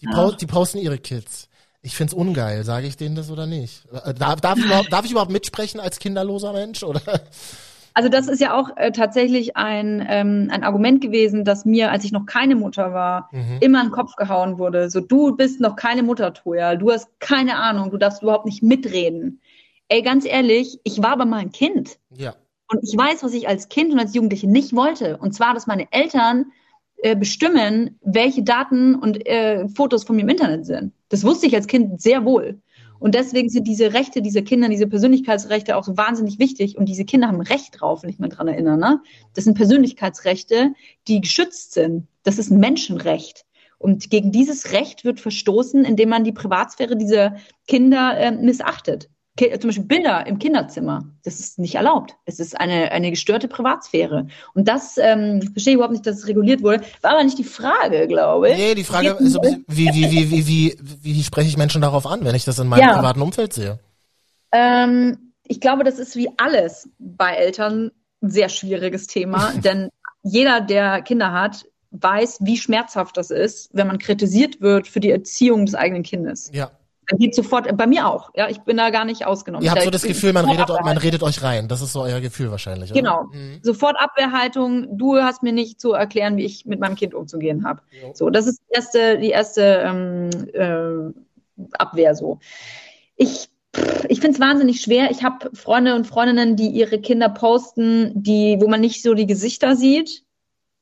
die, 0.00 0.06
ja. 0.06 0.30
die 0.32 0.46
posten 0.46 0.78
ihre 0.78 0.98
Kids. 0.98 1.48
Ich 1.82 1.96
find's 1.96 2.12
ungeil. 2.12 2.64
Sage 2.64 2.86
ich 2.86 2.96
denen 2.96 3.14
das 3.14 3.30
oder 3.30 3.46
nicht? 3.46 3.86
Äh, 4.04 4.12
darf, 4.14 4.40
darf, 4.40 4.58
ich 4.58 4.64
überhaupt, 4.64 4.92
darf 4.92 5.04
ich 5.04 5.12
überhaupt 5.12 5.30
mitsprechen 5.30 5.80
als 5.80 5.98
kinderloser 5.98 6.52
Mensch? 6.52 6.82
Oder? 6.82 7.00
Also 7.94 8.08
das 8.08 8.28
ist 8.28 8.40
ja 8.40 8.54
auch 8.54 8.76
äh, 8.76 8.92
tatsächlich 8.92 9.56
ein, 9.56 10.06
ähm, 10.08 10.48
ein 10.50 10.62
Argument 10.62 11.00
gewesen, 11.00 11.44
dass 11.44 11.64
mir, 11.64 11.90
als 11.90 12.04
ich 12.04 12.12
noch 12.12 12.26
keine 12.26 12.54
Mutter 12.54 12.92
war, 12.92 13.28
mhm. 13.32 13.58
immer 13.60 13.80
in 13.80 13.86
den 13.86 13.92
Kopf 13.92 14.14
gehauen 14.16 14.58
wurde. 14.58 14.90
So, 14.90 15.00
du 15.00 15.36
bist 15.36 15.60
noch 15.60 15.74
keine 15.74 16.02
Mutter, 16.02 16.32
Toja. 16.32 16.76
Du 16.76 16.92
hast 16.92 17.08
keine 17.18 17.56
Ahnung. 17.56 17.90
Du 17.90 17.96
darfst 17.96 18.22
überhaupt 18.22 18.46
nicht 18.46 18.62
mitreden. 18.62 19.40
Ey, 19.90 20.02
ganz 20.02 20.24
ehrlich, 20.24 20.78
ich 20.84 21.02
war 21.02 21.10
aber 21.10 21.24
mal 21.24 21.40
ein 21.40 21.50
Kind. 21.50 21.98
Ja. 22.16 22.36
Und 22.68 22.80
ich 22.84 22.96
weiß, 22.96 23.24
was 23.24 23.34
ich 23.34 23.48
als 23.48 23.68
Kind 23.68 23.92
und 23.92 23.98
als 23.98 24.14
Jugendliche 24.14 24.48
nicht 24.48 24.74
wollte. 24.74 25.16
Und 25.16 25.34
zwar, 25.34 25.52
dass 25.52 25.66
meine 25.66 25.92
Eltern 25.92 26.52
äh, 26.98 27.16
bestimmen, 27.16 27.98
welche 28.00 28.44
Daten 28.44 28.94
und 28.94 29.26
äh, 29.26 29.68
Fotos 29.68 30.04
von 30.04 30.14
mir 30.14 30.22
im 30.22 30.28
Internet 30.28 30.64
sind. 30.64 30.92
Das 31.08 31.24
wusste 31.24 31.48
ich 31.48 31.56
als 31.56 31.66
Kind 31.66 32.00
sehr 32.00 32.24
wohl. 32.24 32.62
Und 33.00 33.16
deswegen 33.16 33.48
sind 33.48 33.66
diese 33.66 33.92
Rechte 33.92 34.22
dieser 34.22 34.42
Kinder, 34.42 34.68
diese 34.68 34.86
Persönlichkeitsrechte 34.86 35.76
auch 35.76 35.82
so 35.82 35.96
wahnsinnig 35.96 36.38
wichtig. 36.38 36.78
Und 36.78 36.86
diese 36.86 37.04
Kinder 37.04 37.26
haben 37.26 37.40
Recht 37.40 37.80
drauf, 37.80 38.04
wenn 38.04 38.10
ich 38.10 38.20
mich 38.20 38.30
dran 38.30 38.46
erinnere. 38.46 38.78
Ne? 38.78 39.00
Das 39.34 39.44
sind 39.44 39.54
Persönlichkeitsrechte, 39.54 40.74
die 41.08 41.20
geschützt 41.20 41.72
sind. 41.72 42.06
Das 42.22 42.38
ist 42.38 42.50
ein 42.52 42.60
Menschenrecht. 42.60 43.44
Und 43.78 44.08
gegen 44.10 44.30
dieses 44.30 44.70
Recht 44.72 45.04
wird 45.04 45.18
verstoßen, 45.18 45.84
indem 45.84 46.10
man 46.10 46.22
die 46.22 46.32
Privatsphäre 46.32 46.96
dieser 46.96 47.36
Kinder 47.66 48.16
äh, 48.16 48.30
missachtet. 48.30 49.08
Zum 49.60 49.68
Beispiel 49.68 49.84
Bilder 49.84 50.26
im 50.26 50.38
Kinderzimmer. 50.38 51.04
Das 51.24 51.40
ist 51.40 51.58
nicht 51.58 51.74
erlaubt. 51.74 52.16
Es 52.24 52.40
ist 52.40 52.60
eine, 52.60 52.92
eine 52.92 53.10
gestörte 53.10 53.48
Privatsphäre. 53.48 54.26
Und 54.54 54.68
das 54.68 54.98
ähm, 54.98 55.40
verstehe 55.52 55.72
ich 55.72 55.74
überhaupt 55.76 55.92
nicht, 55.92 56.06
dass 56.06 56.18
es 56.18 56.28
reguliert 56.28 56.62
wurde. 56.62 56.82
War 57.02 57.12
aber 57.12 57.24
nicht 57.24 57.38
die 57.38 57.44
Frage, 57.44 58.06
glaube 58.06 58.50
ich. 58.50 58.56
Nee, 58.58 58.74
die 58.74 58.84
Frage 58.84 59.10
ist, 59.18 59.36
wie, 59.36 59.64
wie, 59.68 59.94
wie, 59.94 60.10
wie, 60.10 60.30
wie, 60.30 60.46
wie, 60.46 60.78
wie 61.02 61.22
spreche 61.22 61.48
ich 61.48 61.56
Menschen 61.56 61.80
darauf 61.80 62.06
an, 62.06 62.24
wenn 62.24 62.34
ich 62.34 62.44
das 62.44 62.58
in 62.58 62.68
meinem 62.68 62.80
Ja. 62.80 62.96
privaten 62.96 63.22
Umfeld 63.22 63.52
sehe? 63.52 63.78
Ähm, 64.52 65.32
ich 65.44 65.60
glaube, 65.60 65.84
das 65.84 65.98
ist 65.98 66.16
wie 66.16 66.30
alles 66.36 66.88
bei 66.98 67.34
Eltern 67.34 67.90
ein 68.22 68.30
sehr 68.30 68.48
schwieriges 68.48 69.06
Thema, 69.06 69.52
denn 69.64 69.88
jeder, 70.22 70.60
der 70.60 71.02
Kinder 71.02 71.32
hat, 71.32 71.64
weiß, 71.92 72.38
wie 72.42 72.56
schmerzhaft 72.56 73.16
das 73.16 73.30
ist, 73.30 73.70
wenn 73.72 73.86
man 73.86 73.98
kritisiert 73.98 74.60
wird 74.60 74.86
für 74.86 75.00
die 75.00 75.10
Erziehung 75.10 75.66
des 75.66 75.74
eigenen 75.74 76.02
Kindes. 76.02 76.50
Ja. 76.52 76.70
Dann 77.10 77.18
geht 77.18 77.34
sofort, 77.34 77.76
bei 77.76 77.86
mir 77.88 78.06
auch, 78.06 78.30
ja, 78.36 78.48
ich 78.48 78.60
bin 78.60 78.76
da 78.76 78.90
gar 78.90 79.04
nicht 79.04 79.26
ausgenommen. 79.26 79.64
Ihr 79.64 79.70
habt 79.70 79.80
Da- 79.80 79.84
so 79.84 79.90
das 79.90 80.02
Gefühl, 80.02 80.32
man 80.32 80.48
redet, 80.48 80.68
man 80.68 80.96
redet 80.96 81.22
euch 81.24 81.42
rein. 81.42 81.66
Das 81.66 81.80
ist 81.82 81.92
so 81.92 82.02
euer 82.02 82.20
Gefühl 82.20 82.50
wahrscheinlich. 82.52 82.92
Oder? 82.92 83.00
Genau. 83.00 83.24
Mhm. 83.32 83.58
Sofort 83.62 83.96
Abwehrhaltung, 83.98 84.96
du 84.96 85.16
hast 85.16 85.42
mir 85.42 85.52
nicht 85.52 85.80
zu 85.80 85.92
erklären, 85.92 86.36
wie 86.36 86.44
ich 86.44 86.66
mit 86.66 86.78
meinem 86.78 86.94
Kind 86.94 87.12
umzugehen 87.14 87.66
habe. 87.66 87.82
Jo. 87.90 88.12
So, 88.14 88.30
das 88.30 88.46
ist 88.46 88.60
die 88.68 88.74
erste, 88.74 89.18
die 89.18 89.30
erste 89.30 89.62
ähm, 89.84 90.30
äh, 90.52 91.72
Abwehr 91.78 92.14
so. 92.14 92.38
Ich, 93.16 93.48
ich 94.08 94.20
finde 94.20 94.34
es 94.36 94.40
wahnsinnig 94.40 94.80
schwer. 94.80 95.10
Ich 95.10 95.22
habe 95.24 95.50
Freunde 95.54 95.94
und 95.96 96.06
Freundinnen, 96.06 96.54
die 96.56 96.68
ihre 96.68 97.00
Kinder 97.00 97.28
posten, 97.28 98.12
die, 98.14 98.56
wo 98.60 98.68
man 98.68 98.80
nicht 98.80 99.02
so 99.02 99.14
die 99.14 99.26
Gesichter 99.26 99.74
sieht, 99.76 100.22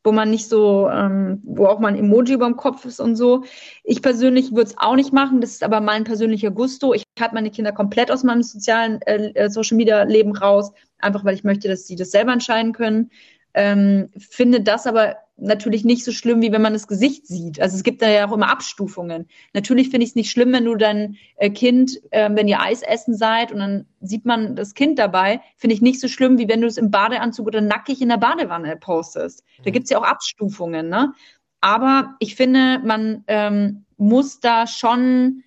wo 0.05 0.13
man 0.13 0.31
nicht 0.31 0.49
so, 0.49 0.89
ähm, 0.89 1.41
wo 1.45 1.67
auch 1.67 1.81
mal 1.81 1.89
ein 1.89 1.99
Emoji 1.99 2.35
über 2.35 2.47
dem 2.47 2.57
Kopf 2.57 2.85
ist 2.85 3.01
und 3.01 3.17
so. 3.17 3.45
Ich 3.85 4.01
persönlich 4.03 4.51
würde 4.53 4.71
es 4.71 4.79
auch 4.79 4.95
nicht 4.95 5.13
machen, 5.13 5.41
das 5.41 5.51
ist 5.51 5.65
aber 5.65 5.81
mein 5.81 6.05
persönlicher 6.05 6.51
Gusto. 6.51 6.95
Ich 6.95 7.05
halte 7.21 7.35
meine 7.35 7.51
Kinder 7.51 7.73
komplett 7.73 8.11
aus 8.11 8.25
meinem 8.25 8.43
sozialen 8.43 9.03
äh, 9.03 9.33
äh, 9.35 9.51
Social 9.51 9.77
Media 9.77 10.03
Leben 10.05 10.37
raus, 10.37 10.73
einfach 10.99 11.25
weil 11.25 11.35
ich 11.35 11.45
möchte, 11.45 11.69
dass 11.69 11.87
sie 11.87 11.97
das 11.97 12.11
selber 12.11 12.33
entscheiden 12.33 12.73
können. 12.73 13.11
Ähm, 13.59 14.11
finde 14.17 14.61
das 14.61 14.87
aber 14.87 15.17
natürlich 15.37 15.85
nicht 15.85 16.05
so 16.05 16.13
schlimm, 16.13 16.43
wie 16.43 16.53
wenn 16.53 16.63
man 16.63 16.75
das 16.75 16.87
Gesicht 16.87 17.27
sieht. 17.27 17.61
Also 17.61 17.77
es 17.77 17.83
gibt 17.83 18.03
da 18.03 18.09
ja 18.09 18.29
auch 18.29 18.33
immer 18.33 18.53
Abstufungen. 18.53 19.27
Natürlich 19.53 19.91
finde 19.91 20.05
ich 20.05 20.11
es 20.11 20.15
nicht 20.15 20.31
schlimm, 20.31 20.53
wenn 20.53 20.65
du 20.65 20.77
dein 20.77 21.17
äh, 21.39 21.51
Kind, 21.51 21.99
äh, 22.13 22.31
wenn 22.33 22.47
ihr 22.47 22.61
Eis 22.61 22.83
essen 22.83 23.17
seid 23.17 23.51
und 23.51 23.59
dann 23.59 23.87
sieht 24.01 24.25
man 24.25 24.55
das 24.55 24.75
Kind 24.75 25.01
dabei, 25.01 25.41
finde 25.57 25.75
ich 25.75 25.83
nicht 25.83 25.99
so 25.99 26.07
schlimm, 26.07 26.39
wie 26.39 26.49
wenn 26.49 26.61
du 26.61 26.69
es 26.69 26.77
im 26.77 26.93
Badeanzug 26.93 27.49
oder 27.49 27.61
nackig 27.61 28.01
in 28.01 28.11
der 28.11 28.19
Badewanne 28.19 28.77
postest. 28.77 29.43
Da 29.65 29.73
gibt's 29.73 29.91
ja 29.91 29.99
auch 29.99 30.05
Abstufungen, 30.05 30.89
ne? 30.89 31.13
Aber 31.61 32.15
ich 32.21 32.37
finde, 32.37 32.79
man 32.85 33.25
ähm, 33.27 33.87
muss 33.97 34.39
da 34.39 34.69
schon 34.69 35.43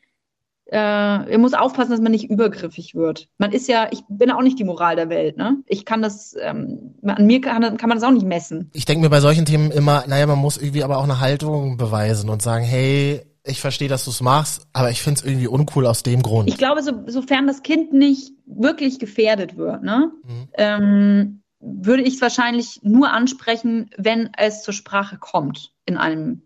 äh, 0.71 0.77
er 0.77 1.37
muss 1.37 1.53
aufpassen, 1.53 1.91
dass 1.91 1.99
man 2.01 2.11
nicht 2.13 2.29
übergriffig 2.29 2.95
wird. 2.95 3.27
Man 3.37 3.51
ist 3.51 3.67
ja, 3.67 3.89
ich 3.91 4.03
bin 4.07 4.31
auch 4.31 4.41
nicht 4.41 4.57
die 4.57 4.63
Moral 4.63 4.95
der 4.95 5.09
Welt, 5.09 5.35
ne? 5.37 5.57
Ich 5.67 5.85
kann 5.85 6.01
das, 6.01 6.33
ähm, 6.41 6.95
an 7.03 7.25
mir 7.27 7.41
kann, 7.41 7.77
kann 7.77 7.89
man 7.89 7.97
das 7.97 8.07
auch 8.07 8.11
nicht 8.13 8.25
messen. 8.25 8.69
Ich 8.73 8.85
denke 8.85 9.03
mir 9.03 9.09
bei 9.09 9.19
solchen 9.19 9.45
Themen 9.45 9.69
immer, 9.71 10.05
naja, 10.07 10.25
man 10.27 10.39
muss 10.39 10.57
irgendwie 10.57 10.83
aber 10.83 10.97
auch 10.97 11.03
eine 11.03 11.19
Haltung 11.19 11.77
beweisen 11.77 12.29
und 12.29 12.41
sagen, 12.41 12.63
hey, 12.63 13.21
ich 13.43 13.59
verstehe, 13.59 13.89
dass 13.89 14.05
du 14.05 14.11
es 14.11 14.21
machst, 14.21 14.67
aber 14.71 14.91
ich 14.91 15.01
finde 15.01 15.19
es 15.19 15.25
irgendwie 15.25 15.47
uncool 15.47 15.85
aus 15.87 16.03
dem 16.03 16.21
Grund. 16.21 16.47
Ich 16.47 16.57
glaube, 16.57 16.83
so, 16.83 16.91
sofern 17.07 17.47
das 17.47 17.63
Kind 17.63 17.91
nicht 17.91 18.31
wirklich 18.45 18.99
gefährdet 18.99 19.57
wird, 19.57 19.83
ne, 19.83 20.11
Mhm. 20.23 20.47
ähm, 20.53 21.37
würde 21.59 22.03
ich 22.03 22.15
es 22.15 22.21
wahrscheinlich 22.21 22.79
nur 22.81 23.11
ansprechen, 23.11 23.89
wenn 23.97 24.29
es 24.37 24.63
zur 24.63 24.73
Sprache 24.73 25.17
kommt 25.17 25.73
in 25.85 25.97
einem 25.97 26.43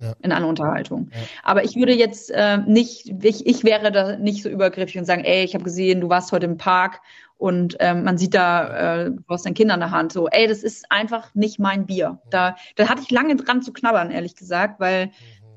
Ja. 0.00 0.12
in 0.22 0.32
einer 0.32 0.48
Unterhaltung. 0.48 1.08
Ja. 1.12 1.20
Aber 1.44 1.64
ich 1.64 1.76
würde 1.76 1.94
jetzt 1.94 2.30
äh, 2.30 2.58
nicht, 2.58 3.12
ich, 3.22 3.46
ich 3.46 3.62
wäre 3.62 3.92
da 3.92 4.16
nicht 4.16 4.42
so 4.42 4.48
übergriffig 4.48 4.98
und 4.98 5.04
sagen, 5.04 5.24
ey, 5.24 5.44
ich 5.44 5.54
habe 5.54 5.64
gesehen, 5.64 6.00
du 6.00 6.08
warst 6.08 6.32
heute 6.32 6.46
im 6.46 6.56
Park 6.56 7.00
und 7.38 7.76
ähm, 7.78 8.04
man 8.04 8.18
sieht 8.18 8.34
da, 8.34 9.04
äh, 9.04 9.10
du 9.10 9.22
hast 9.28 9.46
dein 9.46 9.54
Kind 9.54 9.70
an 9.70 9.80
der 9.80 9.90
Hand. 9.90 10.12
So, 10.12 10.28
ey, 10.28 10.46
das 10.46 10.62
ist 10.62 10.90
einfach 10.90 11.34
nicht 11.34 11.58
mein 11.58 11.86
Bier. 11.86 12.18
Da, 12.30 12.56
da 12.76 12.88
hatte 12.88 13.02
ich 13.02 13.10
lange 13.10 13.36
dran 13.36 13.62
zu 13.62 13.72
knabbern, 13.72 14.10
ehrlich 14.10 14.34
gesagt, 14.34 14.80
weil 14.80 15.10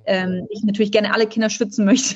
ähm, 0.05 0.47
ich 0.49 0.63
natürlich 0.63 0.91
gerne 0.91 1.13
alle 1.13 1.27
Kinder 1.27 1.49
schützen 1.49 1.85
möchte. 1.85 2.15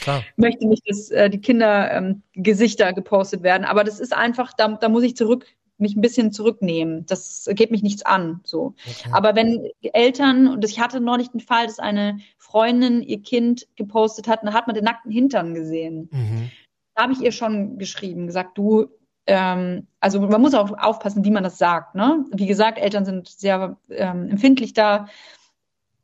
Klar. 0.00 0.22
möchte 0.36 0.66
nicht, 0.66 0.88
dass 0.88 1.10
äh, 1.10 1.28
die 1.28 1.40
Kinder 1.40 1.90
ähm, 1.90 2.22
Gesichter 2.34 2.92
gepostet 2.92 3.42
werden. 3.42 3.64
Aber 3.64 3.84
das 3.84 4.00
ist 4.00 4.14
einfach, 4.14 4.52
da, 4.52 4.68
da 4.68 4.88
muss 4.88 5.02
ich 5.02 5.16
zurück, 5.16 5.46
mich 5.78 5.96
ein 5.96 6.00
bisschen 6.00 6.32
zurücknehmen. 6.32 7.04
Das 7.06 7.48
geht 7.52 7.70
mich 7.70 7.82
nichts 7.82 8.04
an. 8.04 8.40
So. 8.44 8.74
Okay. 8.86 9.10
Aber 9.12 9.34
wenn 9.34 9.68
Eltern, 9.82 10.48
und 10.48 10.64
ich 10.64 10.80
hatte 10.80 11.00
neulich 11.00 11.30
den 11.30 11.40
Fall, 11.40 11.66
dass 11.66 11.78
eine 11.78 12.18
Freundin 12.38 13.02
ihr 13.02 13.22
Kind 13.22 13.66
gepostet 13.76 14.28
hat, 14.28 14.42
und 14.42 14.46
da 14.46 14.54
hat 14.54 14.66
man 14.66 14.74
den 14.74 14.84
nackten 14.84 15.10
Hintern 15.10 15.54
gesehen. 15.54 16.08
Mhm. 16.12 16.50
Da 16.94 17.02
habe 17.02 17.12
ich 17.12 17.20
ihr 17.20 17.32
schon 17.32 17.78
geschrieben, 17.78 18.26
gesagt, 18.26 18.56
du, 18.56 18.86
ähm, 19.26 19.88
also 20.00 20.20
man 20.20 20.40
muss 20.40 20.54
auch 20.54 20.78
aufpassen, 20.78 21.24
wie 21.24 21.30
man 21.30 21.42
das 21.42 21.58
sagt. 21.58 21.94
Ne? 21.94 22.24
Wie 22.32 22.46
gesagt, 22.46 22.78
Eltern 22.78 23.04
sind 23.04 23.28
sehr 23.28 23.76
ähm, 23.90 24.28
empfindlich 24.28 24.74
da. 24.74 25.08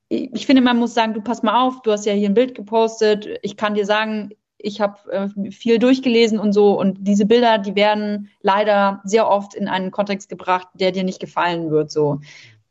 Ich 0.09 0.31
ich 0.33 0.47
finde, 0.47 0.63
man 0.63 0.79
muss 0.79 0.95
sagen, 0.95 1.15
du 1.15 1.21
pass 1.21 1.45
mal 1.45 1.63
auf, 1.63 1.83
du 1.83 1.93
hast 1.93 2.05
ja 2.07 2.13
hier 2.13 2.29
ein 2.29 2.35
Bild 2.35 2.57
gepostet. 2.57 3.29
Ich 3.43 3.57
kann 3.57 3.75
dir 3.75 3.87
sagen, 3.87 4.31
ich 4.63 4.81
habe 4.81 4.99
äh, 5.11 5.51
viel 5.51 5.79
durchgelesen 5.79 6.39
und 6.39 6.53
so. 6.53 6.79
Und 6.79 6.99
diese 7.01 7.27
Bilder, 7.27 7.59
die 7.59 7.75
werden 7.75 8.31
leider 8.43 9.01
sehr 9.05 9.29
oft 9.29 9.55
in 9.55 9.69
einen 9.69 9.91
Kontext 9.91 10.29
gebracht, 10.29 10.69
der 10.75 10.93
dir 10.93 11.05
nicht 11.05 11.21
gefallen 11.21 11.71
wird. 11.71 11.91
So. 11.91 12.21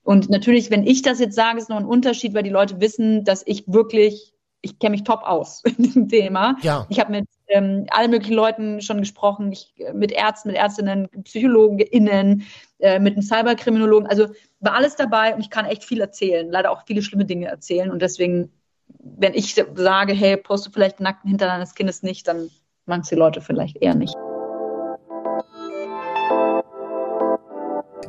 Und 0.03 0.29
natürlich, 0.29 0.71
wenn 0.71 0.87
ich 0.87 1.01
das 1.01 1.19
jetzt 1.19 1.35
sage, 1.35 1.59
ist 1.59 1.69
noch 1.69 1.77
ein 1.77 1.85
Unterschied, 1.85 2.33
weil 2.33 2.43
die 2.43 2.49
Leute 2.49 2.81
wissen, 2.81 3.23
dass 3.23 3.43
ich 3.45 3.65
wirklich, 3.67 4.33
ich 4.61 4.79
kenne 4.79 4.91
mich 4.91 5.03
top 5.03 5.21
aus 5.23 5.63
in 5.77 5.83
diesem 5.83 6.09
Thema. 6.09 6.57
Ja. 6.61 6.85
Ich 6.89 6.99
habe 6.99 7.11
mit 7.11 7.27
ähm, 7.47 7.85
allen 7.89 8.11
möglichen 8.11 8.35
Leuten 8.35 8.81
schon 8.81 8.99
gesprochen, 8.99 9.51
ich, 9.51 9.73
äh, 9.77 9.93
mit 9.93 10.11
Ärzten, 10.11 10.49
mit 10.49 10.57
Ärztinnen, 10.57 11.09
PsychologenInnen, 11.23 12.43
äh, 12.79 12.99
mit 12.99 13.13
einem 13.13 13.23
Cyberkriminologen. 13.23 14.07
Also 14.07 14.27
war 14.59 14.73
alles 14.73 14.95
dabei 14.95 15.33
und 15.33 15.41
ich 15.41 15.49
kann 15.49 15.65
echt 15.65 15.83
viel 15.83 16.01
erzählen, 16.01 16.49
leider 16.49 16.71
auch 16.71 16.83
viele 16.85 17.01
schlimme 17.01 17.25
Dinge 17.25 17.47
erzählen. 17.47 17.91
Und 17.91 18.01
deswegen, 18.01 18.51
wenn 18.99 19.33
ich 19.33 19.55
sage, 19.75 20.13
hey, 20.13 20.37
poste 20.37 20.71
vielleicht 20.71 20.99
den 20.99 21.03
nackten 21.03 21.29
Hintern 21.29 21.49
deines 21.49 21.75
Kindes 21.75 22.03
nicht, 22.03 22.27
dann 22.27 22.49
machen 22.85 23.01
es 23.01 23.09
die 23.09 23.15
Leute 23.15 23.41
vielleicht 23.41 23.77
eher 23.77 23.95
nicht. 23.95 24.15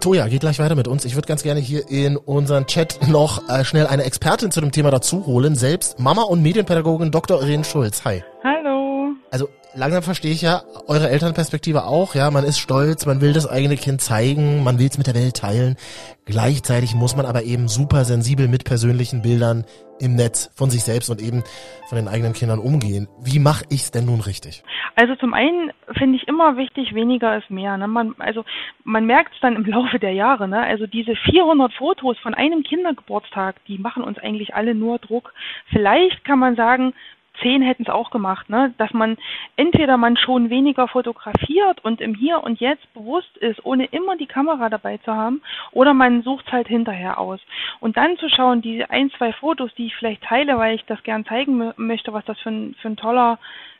Toja, 0.00 0.28
geht 0.28 0.40
gleich 0.40 0.58
weiter 0.58 0.76
mit 0.76 0.88
uns. 0.88 1.04
Ich 1.04 1.14
würde 1.14 1.28
ganz 1.28 1.42
gerne 1.42 1.60
hier 1.60 1.88
in 1.90 2.16
unseren 2.16 2.66
Chat 2.66 3.06
noch 3.08 3.46
äh, 3.50 3.64
schnell 3.64 3.86
eine 3.86 4.04
Expertin 4.04 4.50
zu 4.50 4.62
dem 4.62 4.72
Thema 4.72 4.90
dazu 4.90 5.26
holen. 5.26 5.56
Selbst 5.56 6.00
Mama 6.00 6.22
und 6.22 6.42
Medienpädagogin 6.42 7.10
Dr. 7.10 7.42
Irene 7.42 7.64
Schulz. 7.64 8.02
Hi. 8.06 8.24
Hallo. 8.42 9.10
Also 9.30 9.48
langsam 9.74 10.02
verstehe 10.02 10.32
ich 10.32 10.42
ja 10.42 10.62
eure 10.86 11.08
Elternperspektive 11.10 11.84
auch. 11.84 12.14
Ja, 12.14 12.30
man 12.30 12.44
ist 12.44 12.58
stolz, 12.58 13.06
man 13.06 13.20
will 13.20 13.32
das 13.32 13.48
eigene 13.48 13.76
Kind 13.76 14.00
zeigen, 14.00 14.62
man 14.64 14.78
will 14.78 14.88
es 14.88 14.98
mit 14.98 15.06
der 15.06 15.14
Welt 15.14 15.36
teilen. 15.36 15.76
Gleichzeitig 16.24 16.94
muss 16.94 17.16
man 17.16 17.26
aber 17.26 17.42
eben 17.42 17.68
super 17.68 18.04
sensibel 18.04 18.48
mit 18.48 18.64
persönlichen 18.64 19.22
Bildern 19.22 19.64
im 20.00 20.14
Netz 20.14 20.50
von 20.54 20.70
sich 20.70 20.82
selbst 20.82 21.10
und 21.10 21.20
eben 21.20 21.42
von 21.88 21.96
den 21.96 22.08
eigenen 22.08 22.32
Kindern 22.32 22.58
umgehen. 22.58 23.08
Wie 23.22 23.38
mache 23.38 23.64
ich's 23.68 23.90
denn 23.90 24.06
nun 24.06 24.20
richtig? 24.20 24.62
Also 24.96 25.14
zum 25.16 25.34
einen 25.34 25.72
finde 25.96 26.16
ich 26.16 26.28
immer 26.28 26.56
wichtig, 26.56 26.94
weniger 26.94 27.36
ist 27.36 27.50
mehr. 27.50 27.76
Ne? 27.76 27.86
Man, 27.88 28.14
also 28.18 28.44
man 28.84 29.06
merkt 29.06 29.34
es 29.34 29.40
dann 29.40 29.56
im 29.56 29.64
Laufe 29.64 29.98
der 29.98 30.12
Jahre. 30.12 30.48
Ne? 30.48 30.60
Also 30.60 30.86
diese 30.86 31.14
400 31.16 31.72
Fotos 31.74 32.18
von 32.18 32.34
einem 32.34 32.62
Kindergeburtstag, 32.62 33.56
die 33.66 33.78
machen 33.78 34.02
uns 34.02 34.18
eigentlich 34.18 34.54
alle 34.54 34.74
nur 34.74 34.98
Druck. 34.98 35.32
Vielleicht 35.70 36.24
kann 36.24 36.38
man 36.38 36.56
sagen, 36.56 36.94
zehn 37.42 37.62
hätten 37.62 37.82
es 37.84 37.88
auch 37.88 38.10
gemacht, 38.10 38.48
ne? 38.48 38.74
dass 38.78 38.92
man 38.92 39.16
entweder 39.56 39.96
man 39.96 40.16
schon 40.16 40.50
weniger 40.50 40.88
fotografiert 40.88 41.84
und 41.84 42.00
im 42.00 42.14
Hier 42.14 42.42
und 42.42 42.60
Jetzt 42.60 42.92
bewusst 42.94 43.36
ist, 43.38 43.64
ohne 43.64 43.86
immer 43.86 44.16
die 44.16 44.26
Kamera 44.26 44.68
dabei 44.68 44.98
zu 44.98 45.14
haben, 45.14 45.42
oder 45.72 45.94
man 45.94 46.22
sucht 46.22 46.46
es 46.46 46.52
halt 46.52 46.68
hinterher 46.68 47.18
aus. 47.18 47.40
Und 47.80 47.96
dann 47.96 48.16
zu 48.18 48.28
schauen, 48.28 48.62
die 48.62 48.84
ein, 48.84 49.10
zwei 49.12 49.32
Fotos, 49.32 49.74
die 49.74 49.86
ich 49.86 49.96
vielleicht 49.96 50.22
teile, 50.22 50.58
weil 50.58 50.74
ich 50.74 50.84
das 50.84 51.02
gern 51.02 51.24
zeigen 51.24 51.60
mö- 51.60 51.74
möchte, 51.76 52.12
was 52.12 52.24
das 52.24 52.38
für 52.40 52.50
ein, 52.50 52.74
für 52.80 52.88
ein 52.88 52.96
toller 52.96 53.38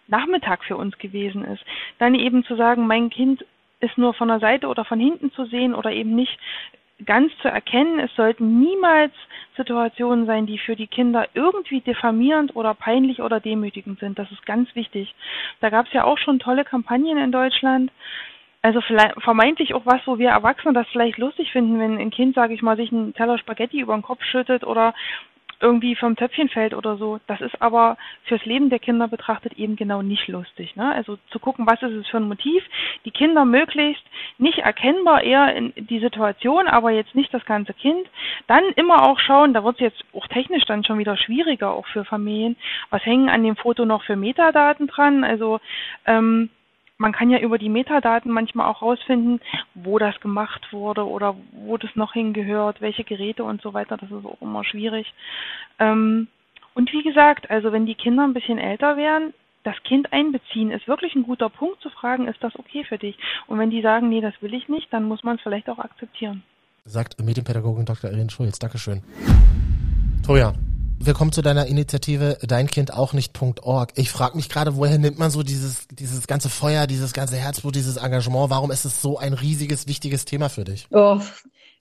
Nachmittag 0.09 0.65
für 0.65 0.77
uns 0.77 0.99
gewesen 0.99 1.45
ist. 1.45 1.65
Dann 1.99 2.15
eben 2.15 2.45
zu 2.45 2.57
sagen, 2.57 2.87
mein 2.87 3.11
Kind 3.11 3.45
ist 3.81 3.97
nur 3.97 4.13
von 4.15 4.29
der 4.29 4.41
Seite 4.41 4.67
oder 4.69 4.85
von 4.85 5.01
hinten 5.01 5.33
zu 5.33 5.47
sehen 5.47 5.75
oder 5.75 5.93
eben 5.93 6.15
nicht 6.15 6.39
ganz 7.07 7.33
zu 7.43 7.49
erkennen. 7.49 7.99
Es 7.99 8.15
sollten 8.15 8.61
niemals 8.61 9.13
Situationen 9.57 10.27
sein, 10.27 10.47
die 10.47 10.59
für 10.59 10.77
die 10.77 10.87
Kinder 10.87 11.27
irgendwie 11.35 11.81
diffamierend 11.81 12.57
oder 12.57 12.75
peinlich 12.75 13.21
oder 13.21 13.41
demütigend 13.41 13.99
sind. 14.01 14.19
Das 14.19 14.31
ist 14.31 14.45
ganz 14.47 14.75
wichtig. 14.75 15.15
Da 15.61 15.71
gab 15.71 15.87
es 15.87 15.93
ja 15.93 16.05
auch 16.05 16.19
schon 16.19 16.39
tolle 16.39 16.65
Kampagnen 16.65 17.19
in 17.19 17.33
Deutschland. 17.33 17.91
Also 18.63 18.81
vielleicht 18.83 19.21
vermeintlich 19.23 19.73
auch 19.75 19.87
was, 19.87 20.07
wo 20.07 20.19
wir 20.19 20.31
Erwachsene 20.31 20.75
das 20.75 20.87
vielleicht 20.89 21.19
lustig 21.19 21.51
finden, 21.51 21.79
wenn 21.79 21.99
ein 21.99 22.11
Kind, 22.11 22.35
sage 22.35 22.53
ich 22.53 22.63
mal, 22.63 22.77
sich 22.77 22.93
einen 22.93 23.15
Teller 23.15 23.39
Spaghetti 23.39 23.81
über 23.81 23.95
den 23.95 24.03
Kopf 24.03 24.23
schüttet 24.25 24.65
oder 24.65 24.95
irgendwie 25.61 25.95
vom 25.95 26.17
Töpfchen 26.17 26.49
fällt 26.49 26.75
oder 26.75 26.97
so. 26.97 27.21
Das 27.27 27.41
ist 27.41 27.61
aber 27.61 27.97
fürs 28.25 28.45
Leben 28.45 28.71
der 28.71 28.79
Kinder 28.79 29.09
betrachtet 29.09 29.55
eben 29.55 29.77
genau 29.77 30.03
nicht 30.03 30.27
lustig. 30.29 30.75
Ne? 30.77 30.93
Also 30.93 31.19
zu 31.31 31.39
gucken, 31.39 31.67
was 31.67 31.83
ist 31.83 31.93
es 31.95 32.09
für 32.09 32.17
ein 32.17 32.29
Motiv, 32.29 32.65
die 33.05 33.11
Kinder 33.11 33.45
möglichst 33.45 34.05
nicht 34.39 34.59
erkennbar 34.59 35.23
eher 35.23 35.55
in 35.55 35.73
die 35.77 36.01
Situation, 36.01 36.67
aber 36.67 36.91
jetzt 36.91 37.15
nicht 37.15 37.33
das 37.33 37.45
ganze 37.45 37.75
Kind. 37.75 38.09
Dann 38.47 38.65
immer 38.77 39.09
auch 39.09 39.19
schauen, 39.19 39.55
da 39.55 39.65
wird 39.65 39.77
es 39.77 39.81
jetzt 39.81 40.05
auch 40.15 40.27
technisch 40.29 40.65
dann 40.65 40.85
schon 40.85 40.99
wieder 40.99 41.17
schwieriger, 41.17 41.71
auch 41.71 41.87
für 41.87 42.05
Familien. 42.05 42.57
Was 42.91 43.05
hängen 43.05 43.29
an 43.29 43.43
dem 43.43 43.57
Foto 43.57 43.85
noch 43.85 44.05
für 44.05 44.17
Metadaten 44.17 44.87
dran? 44.87 45.25
Also 45.25 45.61
ähm, 46.07 46.51
man 47.01 47.13
kann 47.13 47.31
ja 47.31 47.39
über 47.39 47.57
die 47.57 47.71
Metadaten 47.71 48.31
manchmal 48.31 48.67
auch 48.67 48.83
rausfinden, 48.83 49.41
wo 49.75 49.99
das 49.99 50.21
gemacht 50.21 50.71
wurde 50.71 51.09
oder 51.09 51.35
wo 51.53 51.79
das 51.79 51.91
noch 51.97 52.13
hingehört, 52.13 52.83
welche 52.83 53.05
Geräte 53.05 53.43
und 53.43 53.63
so 53.63 53.73
weiter. 53.73 53.97
Das 53.97 54.11
ist 54.11 54.25
auch 54.25 54.41
immer 54.43 54.65
schwierig. 54.65 55.13
Ähm, 55.79 56.29
und 56.75 56.93
wie 56.93 57.03
gesagt, 57.03 57.51
also 57.51 57.73
wenn 57.73 57.87
die 57.87 57.95
Kinder 57.95 58.25
ein 58.25 58.35
bisschen 58.35 58.59
älter 58.59 58.99
wären, 58.99 59.33
das 59.65 59.77
Kind 59.83 60.13
einbeziehen 60.13 60.71
ist 60.71 60.89
wirklich 60.89 61.15
ein 61.15 61.23
guter 61.23 61.49
Punkt 61.49 61.81
zu 61.81 61.91
fragen, 61.91 62.29
ist 62.29 62.43
das 62.43 62.55
okay 62.59 62.85
für 62.85 62.99
dich? 62.99 63.17
Und 63.47 63.59
wenn 63.59 63.71
die 63.71 63.83
sagen, 63.83 64.11
nee, 64.11 64.21
das 64.21 64.35
will 64.41 64.55
ich 64.55 64.69
nicht, 64.69 64.93
dann 64.93 65.05
muss 65.05 65.25
man 65.25 65.37
es 65.37 65.43
vielleicht 65.43 65.71
auch 65.71 65.79
akzeptieren. 65.79 66.43
Sagt 66.85 67.23
Medienpädagogin 67.23 67.87
Dr. 67.87 68.11
Irene 68.11 68.31
Schulz. 68.31 68.59
Dankeschön. 68.59 69.03
Willkommen 71.03 71.33
zu 71.33 71.41
deiner 71.41 71.65
Initiative 71.65 72.37
Dein 72.43 72.67
Kind 72.67 72.93
auch 72.93 73.15
nicht.org. 73.15 73.93
Ich 73.95 74.11
frage 74.11 74.37
mich 74.37 74.51
gerade, 74.51 74.77
woher 74.77 74.99
nimmt 74.99 75.19
man 75.19 75.31
so 75.31 75.43
dieses, 75.43 75.89
dieses 75.89 76.27
ganze 76.27 76.51
Feuer, 76.51 76.87
dieses 76.87 77.15
ganze 77.15 77.37
Herzblut, 77.37 77.75
dieses 77.75 77.97
Engagement? 77.97 78.51
Warum 78.51 78.71
ist 78.71 78.85
es 78.85 79.01
so 79.01 79.17
ein 79.17 79.33
riesiges, 79.33 79.87
wichtiges 79.87 80.27
Thema 80.27 80.51
für 80.51 80.65
dich? 80.65 80.89
Oh, 80.91 81.19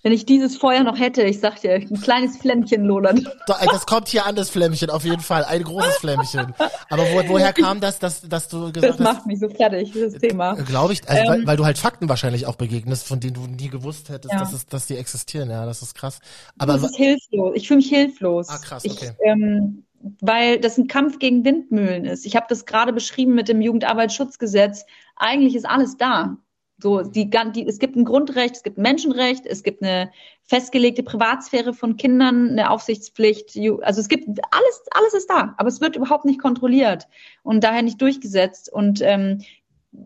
wenn 0.04 0.14
ich 0.14 0.26
dieses 0.26 0.58
Feuer 0.58 0.84
noch 0.84 0.98
hätte, 0.98 1.24
ich 1.24 1.40
sag 1.40 1.60
dir, 1.62 1.74
ein 1.74 2.02
kleines 2.02 2.38
Flämmchen 2.38 2.84
lodert. 2.86 3.20
Das 3.48 3.86
kommt 3.86 4.08
hier 4.08 4.26
an, 4.26 4.36
das 4.36 4.50
Flämmchen, 4.50 4.90
auf 4.90 5.04
jeden 5.04 5.22
Fall. 5.22 5.44
Ein 5.44 5.64
großes 5.64 5.98
Flämmchen. 5.98 6.54
Aber 6.90 7.04
wo, 7.04 7.28
woher 7.28 7.54
kam 7.54 7.82
das, 7.82 8.00
dass, 8.00 8.22
dass 8.22 8.48
du 8.48 8.72
gesagt 8.72 8.94
hast? 8.94 9.00
Das 9.00 9.14
macht 9.16 9.26
mich 9.26 9.40
so 9.40 9.50
fertig, 9.50 9.92
dieses 9.92 10.14
Thema. 10.16 10.58
Äh, 10.58 10.64
Glaube 10.64 10.94
ich, 10.94 11.08
also, 11.08 11.22
ähm, 11.22 11.28
weil, 11.30 11.48
weil 11.48 11.58
du 11.58 11.66
halt 11.66 11.78
Fakten 11.78 12.08
wahrscheinlich 12.08 12.46
auch 12.46 12.56
begegnest, 12.56 13.08
von 13.08 13.20
denen 13.20 13.34
du 13.34 13.42
nie 13.42 13.70
gewusst 13.70 14.10
hättest, 14.10 14.34
ja. 14.34 14.40
dass, 14.40 14.54
es, 14.54 14.66
dass 14.66 14.88
die 14.88 14.96
existieren. 14.96 15.50
Ja, 15.50 15.66
das 15.66 15.82
ist 15.82 15.96
krass. 15.96 16.20
Aber 16.58 16.74
das 16.74 16.84
ist 16.84 16.96
hilflos. 16.96 17.52
Ich 17.56 17.68
fühle 17.68 17.80
mich 17.80 17.90
hilflos. 17.90 18.48
Ah, 18.50 18.58
krass, 18.58 18.86
okay. 18.86 19.12
Ich, 19.12 19.26
ähm, 19.26 19.84
weil 20.22 20.60
das 20.60 20.78
ein 20.78 20.88
Kampf 20.88 21.20
gegen 21.20 21.44
Windmühlen 21.44 22.06
ist. 22.06 22.26
Ich 22.26 22.36
habe 22.36 22.46
das 22.48 22.66
gerade 22.66 22.94
beschrieben 22.94 23.36
mit 23.36 23.50
dem 23.50 23.62
Jugendarbeitsschutzgesetz. 23.62 24.86
Eigentlich 25.18 25.56
ist 25.56 25.66
alles 25.66 25.98
da. 25.98 26.38
So, 26.82 27.02
die, 27.02 27.30
die, 27.30 27.68
es 27.68 27.80
gibt 27.80 27.96
ein 27.98 28.06
Grundrecht, 28.06 28.56
es 28.56 28.64
gibt 28.64 28.78
ein 28.78 28.84
Menschenrecht, 28.84 29.46
es 29.46 29.64
gibt 29.64 29.84
eine 29.84 30.12
festgelegte 30.44 31.04
Privatsphäre 31.04 31.74
von 31.74 31.98
Kindern, 31.98 32.50
eine 32.52 32.70
Aufsichtspflicht. 32.70 33.58
Also 33.82 34.00
es 34.00 34.08
gibt 34.08 34.28
alles, 34.28 34.82
alles 34.92 35.14
ist 35.14 35.30
da, 35.30 35.56
aber 35.58 35.68
es 35.68 35.82
wird 35.82 35.98
überhaupt 35.98 36.26
nicht 36.26 36.42
kontrolliert 36.42 37.08
und 37.44 37.64
daher 37.64 37.82
nicht 37.82 38.02
durchgesetzt. 38.02 38.72
Und 38.72 39.02
ähm, 39.02 39.44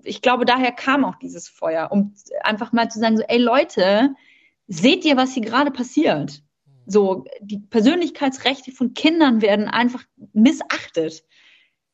ich 0.03 0.21
glaube, 0.21 0.45
daher 0.45 0.71
kam 0.71 1.05
auch 1.05 1.15
dieses 1.15 1.47
Feuer, 1.47 1.89
um 1.91 2.15
einfach 2.43 2.71
mal 2.71 2.89
zu 2.89 2.99
sagen, 2.99 3.17
so, 3.17 3.23
ey 3.27 3.37
Leute, 3.37 4.15
seht 4.67 5.05
ihr, 5.05 5.15
was 5.15 5.33
hier 5.33 5.43
gerade 5.43 5.71
passiert? 5.71 6.41
So, 6.85 7.25
die 7.39 7.59
Persönlichkeitsrechte 7.59 8.71
von 8.71 8.93
Kindern 8.93 9.41
werden 9.41 9.67
einfach 9.67 10.03
missachtet. 10.33 11.23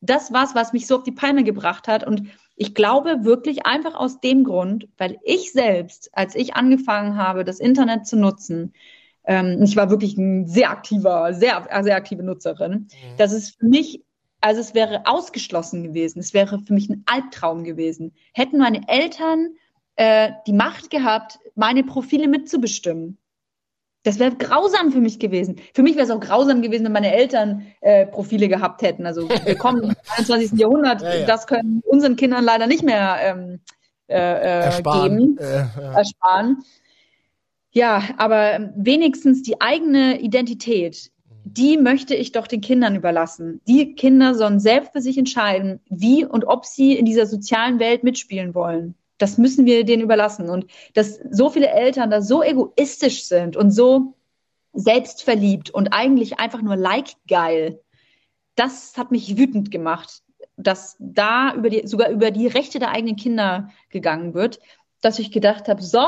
Das 0.02 0.32
war's, 0.32 0.56
was 0.56 0.74
mich 0.74 0.88
so 0.88 0.98
auf 0.98 1.04
die 1.04 1.12
Palme 1.12 1.44
gebracht 1.44 1.88
hat. 1.88 2.06
Und 2.06 2.30
ich 2.56 2.74
glaube 2.74 3.24
wirklich 3.24 3.66
einfach 3.66 3.96
aus 3.96 4.20
dem 4.20 4.44
Grund, 4.44 4.88
weil 4.98 5.18
ich 5.24 5.52
selbst, 5.52 6.10
als 6.14 6.36
ich 6.36 6.56
angefangen 6.56 7.18
habe, 7.18 7.44
das 7.44 7.60
Internet 7.60 8.06
zu 8.08 8.18
nutzen, 8.18 8.74
ähm, 9.26 9.62
ich 9.62 9.76
war 9.76 9.90
wirklich 9.90 10.18
ein 10.18 10.48
sehr 10.48 10.70
aktiver, 10.70 11.34
sehr, 11.34 11.68
sehr 11.82 11.96
aktive 11.96 12.24
Nutzerin, 12.24 12.74
mhm. 12.74 13.18
dass 13.18 13.32
es 13.32 13.52
für 13.52 13.66
mich, 13.66 14.04
also 14.42 14.62
es 14.62 14.74
wäre 14.74 15.04
ausgeschlossen 15.06 15.84
gewesen, 15.84 16.20
es 16.20 16.34
wäre 16.34 16.60
für 16.60 16.74
mich 16.74 16.90
ein 16.90 17.04
Albtraum 17.06 17.64
gewesen. 17.64 18.14
Hätten 18.34 18.58
meine 18.58 18.88
Eltern 18.88 19.50
äh, 19.98 20.32
die 20.48 20.54
Macht 20.54 20.90
gehabt, 20.90 21.40
meine 21.56 21.84
Profile 21.84 22.28
mitzubestimmen. 22.28 23.18
Das 24.04 24.18
wäre 24.18 24.36
grausam 24.36 24.92
für 24.92 25.02
mich 25.02 25.20
gewesen. 25.20 25.58
Für 25.74 25.84
mich 25.84 25.96
wäre 25.96 26.06
es 26.06 26.12
auch 26.12 26.22
grausam 26.22 26.62
gewesen, 26.62 26.86
wenn 26.86 26.94
meine 26.94 27.14
Eltern 27.14 27.66
äh, 27.82 28.06
Profile 28.06 28.48
gehabt 28.48 28.82
hätten. 28.82 29.06
Also 29.06 29.28
willkommen 29.30 29.84
im 29.84 29.90
21. 30.18 30.58
Jahrhundert. 30.58 31.02
Ja, 31.02 31.16
ja. 31.16 31.26
Das 31.26 31.48
können 31.48 31.82
unseren 31.86 32.16
Kindern 32.16 32.46
leider 32.46 32.66
nicht 32.68 32.84
mehr 32.84 33.18
ähm, 33.22 33.60
äh, 34.08 34.16
äh 34.16 34.66
Ersparen. 34.66 35.18
geben, 35.18 35.38
äh, 35.38 35.58
ja. 35.58 35.94
ersparen. 35.98 36.64
Ja, 37.72 38.04
aber 38.18 38.72
wenigstens 38.76 39.44
die 39.44 39.60
eigene 39.60 40.20
Identität, 40.22 41.12
die 41.44 41.78
möchte 41.78 42.16
ich 42.16 42.32
doch 42.32 42.48
den 42.48 42.62
Kindern 42.62 42.96
überlassen. 42.96 43.62
Die 43.68 43.96
Kinder 43.96 44.34
sollen 44.34 44.60
selbst 44.60 44.94
für 44.94 45.02
sich 45.02 45.18
entscheiden, 45.18 45.82
wie 45.90 46.26
und 46.26 46.46
ob 46.46 46.66
sie 46.66 46.94
in 46.94 47.06
dieser 47.06 47.26
sozialen 47.26 47.80
Welt 47.80 48.04
mitspielen 48.04 48.56
wollen. 48.56 48.96
Das 49.20 49.38
müssen 49.38 49.68
wir 49.68 49.86
denen 49.86 50.02
überlassen. 50.02 50.50
Und 50.50 50.66
dass 50.96 51.20
so 51.30 51.52
viele 51.52 51.70
Eltern 51.70 52.10
da 52.10 52.22
so 52.22 52.42
egoistisch 52.42 53.26
sind 53.26 53.56
und 53.56 53.70
so 53.70 54.16
selbstverliebt 54.74 55.70
und 55.70 55.90
eigentlich 55.90 56.40
einfach 56.40 56.62
nur 56.62 56.76
like 56.76 57.12
geil, 57.28 57.80
das 58.56 58.98
hat 58.98 59.12
mich 59.12 59.38
wütend 59.38 59.72
gemacht, 59.72 60.22
dass 60.58 60.98
da 61.00 61.54
über 61.54 61.70
die, 61.70 61.88
sogar 61.88 62.10
über 62.10 62.32
die 62.32 62.48
Rechte 62.48 62.80
der 62.80 62.92
eigenen 62.92 63.16
Kinder 63.16 63.70
gegangen 63.90 64.34
wird, 64.34 64.60
dass 65.02 65.20
ich 65.20 65.32
gedacht 65.32 65.68
habe, 65.68 65.82
so, 65.82 66.06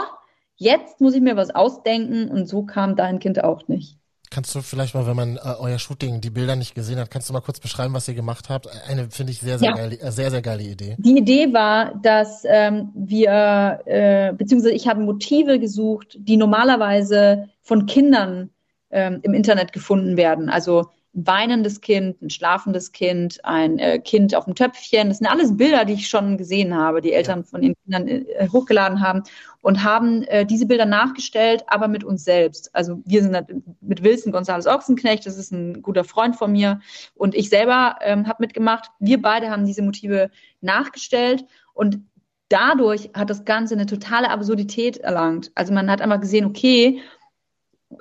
jetzt 0.56 1.00
muss 1.00 1.15
ich 1.15 1.21
mir 1.21 1.38
was 1.38 1.52
ausdenken 1.52 2.30
und 2.30 2.47
so 2.47 2.63
kam 2.63 2.95
dein 2.95 3.19
Kind 3.19 3.43
auch 3.43 3.67
nicht. 3.67 4.00
Kannst 4.31 4.55
du 4.55 4.61
vielleicht 4.61 4.95
mal, 4.95 5.05
wenn 5.05 5.15
man 5.17 5.35
äh, 5.35 5.41
euer 5.59 5.77
Shooting, 5.77 6.21
die 6.21 6.29
Bilder 6.29 6.55
nicht 6.55 6.73
gesehen 6.73 6.97
hat, 6.99 7.11
kannst 7.11 7.27
du 7.27 7.33
mal 7.33 7.41
kurz 7.41 7.59
beschreiben, 7.59 7.93
was 7.93 8.07
ihr 8.07 8.13
gemacht 8.13 8.47
habt? 8.49 8.65
Eine 8.87 9.11
finde 9.11 9.33
ich 9.33 9.41
sehr, 9.41 9.59
sehr 9.59 9.71
ja. 9.71 9.75
geile, 9.75 9.99
äh, 9.99 10.09
sehr, 10.09 10.31
sehr 10.31 10.41
geile 10.41 10.63
Idee. 10.63 10.95
Die 10.99 11.17
Idee 11.17 11.53
war, 11.53 11.93
dass 12.01 12.43
ähm, 12.45 12.91
wir, 12.95 13.81
äh, 13.85 14.31
beziehungsweise 14.31 14.73
ich 14.73 14.87
habe 14.87 15.01
Motive 15.01 15.59
gesucht, 15.59 16.17
die 16.17 16.37
normalerweise 16.37 17.49
von 17.61 17.87
Kindern 17.87 18.51
ähm, 18.89 19.19
im 19.21 19.33
Internet 19.33 19.73
gefunden 19.73 20.15
werden. 20.15 20.49
Also 20.49 20.87
weinendes 21.13 21.82
Kind, 21.82 22.21
ein 22.21 22.30
schlafendes 22.30 22.93
Kind, 22.93 23.43
ein 23.43 23.80
äh, 23.80 24.00
Kind 24.00 24.34
auf 24.34 24.45
dem 24.45 24.56
Töpfchen. 24.56 25.10
Das 25.10 25.17
sind 25.17 25.28
alles 25.28 25.58
Bilder, 25.58 25.84
die 25.84 25.93
ich 25.93 26.08
schon 26.08 26.38
gesehen 26.38 26.76
habe, 26.76 27.02
die 27.02 27.12
Eltern 27.12 27.43
von 27.43 27.62
ihren 27.62 27.76
Kindern 27.84 28.08
äh, 28.08 28.47
hochgeladen 28.52 29.02
haben 29.02 29.24
und 29.62 29.84
haben 29.84 30.24
äh, 30.24 30.45
diese 30.45 30.65
Bilder 30.65 30.86
nachgestellt, 30.86 31.63
aber 31.67 31.89
mit 31.89 32.04
uns 32.06 32.24
selbst. 32.24 32.74
Also 32.74 33.02
wir 33.06 33.21
sind 33.21 33.36
mit 33.82 34.04
Wilson 34.04 34.34
González 34.34 34.74
Ochsenknecht, 34.74 35.26
das 35.26 35.38
ist 35.38 35.52
ein 35.52 35.82
guter 35.82 36.06
Freund 36.06 36.38
von 36.38 36.54
mir 36.54 36.80
und 37.15 37.36
ich 37.36 37.50
selber 37.50 37.97
ähm, 38.02 38.28
habe 38.28 38.43
mitgemacht. 38.43 38.89
Wir 39.00 39.21
beide 39.21 39.50
haben 39.50 39.65
diese 39.65 39.82
Motive 39.82 40.32
nachgestellt 40.62 41.45
und 41.74 42.00
dadurch 42.47 43.10
hat 43.13 43.30
das 43.30 43.43
Ganze 43.43 43.74
eine 43.76 43.86
totale 43.86 44.30
Absurdität 44.30 44.97
erlangt. 44.97 45.52
Also 45.56 45.74
man 45.74 45.91
hat 45.91 46.02
einfach 46.02 46.21
gesehen, 46.21 46.45
okay, 46.45 47.02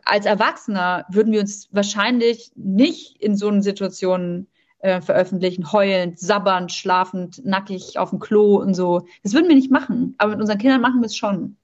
als 0.04 0.26
Erwachsener 0.26 1.04
würden 1.10 1.32
wir 1.32 1.40
uns 1.40 1.68
wahrscheinlich 1.72 2.52
nicht 2.54 3.20
in 3.20 3.36
so 3.36 3.48
einer 3.48 3.62
Situation 3.62 4.46
äh, 4.80 5.00
veröffentlichen, 5.00 5.72
heulend, 5.72 6.18
sabbernd, 6.18 6.72
schlafend, 6.72 7.44
nackig 7.44 7.98
auf 7.98 8.10
dem 8.10 8.18
Klo 8.18 8.56
und 8.56 8.74
so. 8.74 9.06
Das 9.22 9.34
würden 9.34 9.48
wir 9.48 9.54
nicht 9.54 9.70
machen, 9.70 10.14
aber 10.18 10.32
mit 10.32 10.40
unseren 10.40 10.58
Kindern 10.58 10.80
machen 10.80 11.00
wir 11.00 11.06
es 11.06 11.16
schon. 11.16 11.56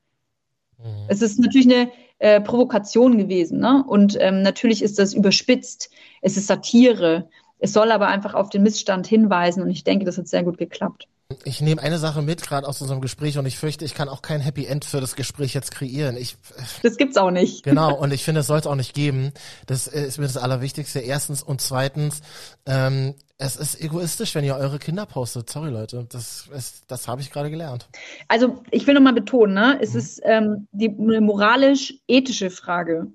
Mhm. 0.78 1.06
Es 1.08 1.22
ist 1.22 1.38
natürlich 1.38 1.66
eine 1.66 1.90
äh, 2.18 2.40
Provokation 2.40 3.18
gewesen, 3.18 3.58
ne? 3.58 3.84
Und 3.86 4.16
ähm, 4.20 4.42
natürlich 4.42 4.82
ist 4.82 4.98
das 4.98 5.14
überspitzt, 5.14 5.90
es 6.20 6.36
ist 6.36 6.46
Satire. 6.46 7.28
Es 7.58 7.72
soll 7.72 7.90
aber 7.90 8.08
einfach 8.08 8.34
auf 8.34 8.50
den 8.50 8.62
Missstand 8.62 9.06
hinweisen 9.06 9.62
und 9.62 9.70
ich 9.70 9.82
denke, 9.82 10.04
das 10.04 10.18
hat 10.18 10.28
sehr 10.28 10.42
gut 10.42 10.58
geklappt. 10.58 11.08
Ich 11.42 11.60
nehme 11.60 11.82
eine 11.82 11.98
Sache 11.98 12.22
mit, 12.22 12.42
gerade 12.42 12.68
aus 12.68 12.80
unserem 12.80 13.00
Gespräch, 13.00 13.36
und 13.36 13.46
ich 13.46 13.58
fürchte, 13.58 13.84
ich 13.84 13.94
kann 13.94 14.08
auch 14.08 14.22
kein 14.22 14.40
Happy 14.40 14.64
End 14.64 14.84
für 14.84 15.00
das 15.00 15.16
Gespräch 15.16 15.54
jetzt 15.54 15.72
kreieren. 15.72 16.16
Ich, 16.16 16.36
das 16.84 16.96
gibt's 16.96 17.16
auch 17.16 17.32
nicht. 17.32 17.64
Genau, 17.64 17.96
und 17.96 18.12
ich 18.12 18.22
finde, 18.22 18.42
es 18.42 18.46
soll 18.46 18.60
es 18.60 18.66
auch 18.66 18.76
nicht 18.76 18.94
geben. 18.94 19.32
Das 19.66 19.88
ist 19.88 20.18
mir 20.18 20.26
das 20.26 20.36
Allerwichtigste. 20.36 21.00
Erstens 21.00 21.42
und 21.42 21.60
zweitens, 21.60 22.22
ähm, 22.64 23.16
es 23.38 23.56
ist 23.56 23.80
egoistisch, 23.80 24.36
wenn 24.36 24.44
ihr 24.44 24.54
eure 24.54 24.78
Kinder 24.78 25.04
postet. 25.04 25.50
Sorry, 25.50 25.70
Leute, 25.70 26.06
das, 26.08 26.48
ist, 26.54 26.84
das 26.86 27.08
habe 27.08 27.20
ich 27.20 27.32
gerade 27.32 27.50
gelernt. 27.50 27.88
Also 28.28 28.62
ich 28.70 28.86
will 28.86 28.94
nochmal 28.94 29.12
betonen, 29.12 29.54
ne? 29.54 29.78
es 29.80 29.94
mhm. 29.94 29.98
ist 29.98 30.20
ähm, 30.24 30.68
die 30.70 30.90
moralisch-ethische 30.90 32.50
Frage, 32.50 33.08